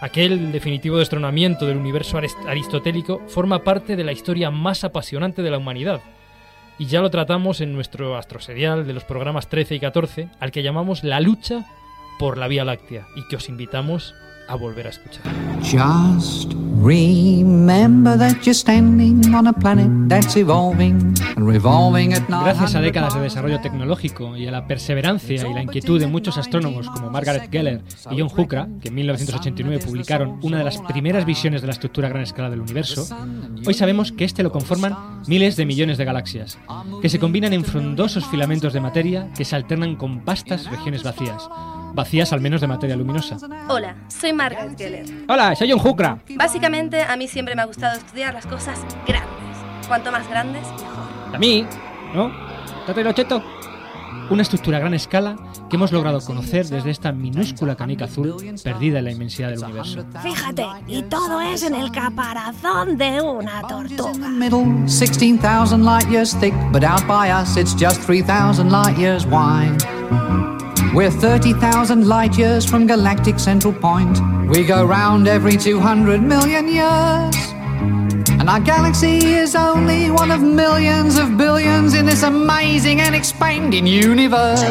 [0.02, 5.56] Aquel definitivo destronamiento del universo aristotélico forma parte de la historia más apasionante de la
[5.56, 6.02] humanidad,
[6.78, 10.62] y ya lo tratamos en nuestro astroserial de los programas 13 y 14, al que
[10.62, 11.64] llamamos La lucha
[12.18, 14.14] por la Vía Láctea, y que os invitamos
[14.48, 15.22] a volver a escuchar.
[15.62, 22.80] Just remember that you're standing on a planet that's evolving and revolving at Gracias a
[22.80, 27.10] décadas de desarrollo tecnológico y a la perseverancia y la inquietud de muchos astrónomos como
[27.10, 31.68] Margaret Geller y John Huckra, que en 1989 publicaron una de las primeras visiones de
[31.68, 33.06] la estructura a gran escala del universo,
[33.66, 36.58] hoy sabemos que este lo conforman miles de millones de galaxias,
[37.00, 41.48] que se combinan en frondosos filamentos de materia que se alternan con vastas regiones vacías,
[41.94, 43.36] vacías al menos de materia luminosa.
[43.68, 45.06] Hola, soy Margaret Geller.
[45.28, 46.18] Hola, soy John Huckra.
[46.36, 49.30] Básicamente, a mí siempre me ha gustado estudiar las cosas grandes.
[49.86, 51.34] Cuanto más grandes, mejor.
[51.34, 51.66] A mí,
[52.14, 52.30] ¿no?
[52.92, 53.42] ¿Te lo cheto?
[54.30, 55.36] Una estructura a gran escala
[55.68, 60.04] que hemos logrado conocer desde esta minúscula canica azul perdida en la inmensidad del universo.
[60.22, 64.28] Fíjate, y todo es en el caparazón de una tortuga.
[70.94, 74.16] We're 30,000 light years from galactic central point.
[74.48, 77.34] We go round every 200 million years.
[78.38, 83.88] And our galaxy is only one of millions of billions in this amazing and expanding
[83.88, 84.62] universe.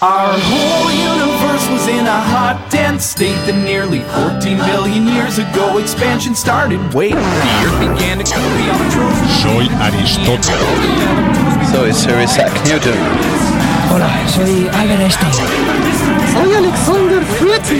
[0.00, 5.76] Our whole universe was in a hot, dense state that nearly 14 billion years ago
[5.76, 6.80] expansion started.
[6.94, 9.26] Wait, the Earth began to cool beyond the trophy.
[9.42, 11.57] Soy Aristóteles.
[11.72, 12.98] Soy Sir Isaac Newton.
[13.92, 15.32] Hola, soy Albert Einstein.
[16.32, 17.72] Soy Alexander Fritz.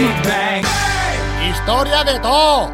[1.51, 2.70] Historia de todo.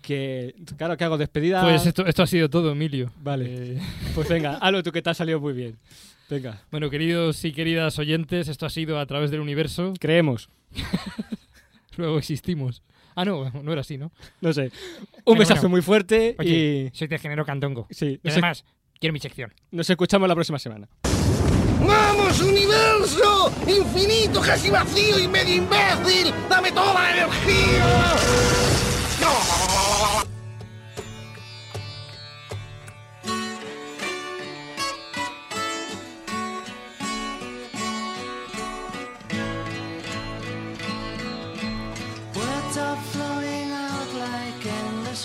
[0.00, 1.62] Que, claro, que hago despedida.
[1.62, 3.10] Pues esto, esto ha sido todo, Emilio.
[3.20, 3.78] Vale.
[4.14, 5.78] Pues venga, hazlo tú que te ha salido muy bien.
[6.30, 6.60] Venga.
[6.70, 9.92] Bueno, queridos y queridas oyentes, esto ha sido a través del universo.
[9.98, 10.48] Creemos.
[11.96, 12.82] Luego existimos.
[13.14, 14.12] Ah, no, no era así, ¿no?
[14.40, 14.70] No sé.
[15.24, 15.70] Un besazo bueno.
[15.70, 16.96] muy fuerte Oye, y.
[16.96, 17.86] soy de género cantongo.
[17.90, 18.20] Sí.
[18.22, 18.64] Y además,
[18.98, 19.52] quiero mi sección.
[19.70, 20.88] Nos escuchamos la próxima semana.
[21.86, 23.52] ¡Vamos, universo!
[23.66, 26.32] ¡Infinito, casi vacío y medio imbécil!
[26.48, 28.12] ¡Dame toda la energía!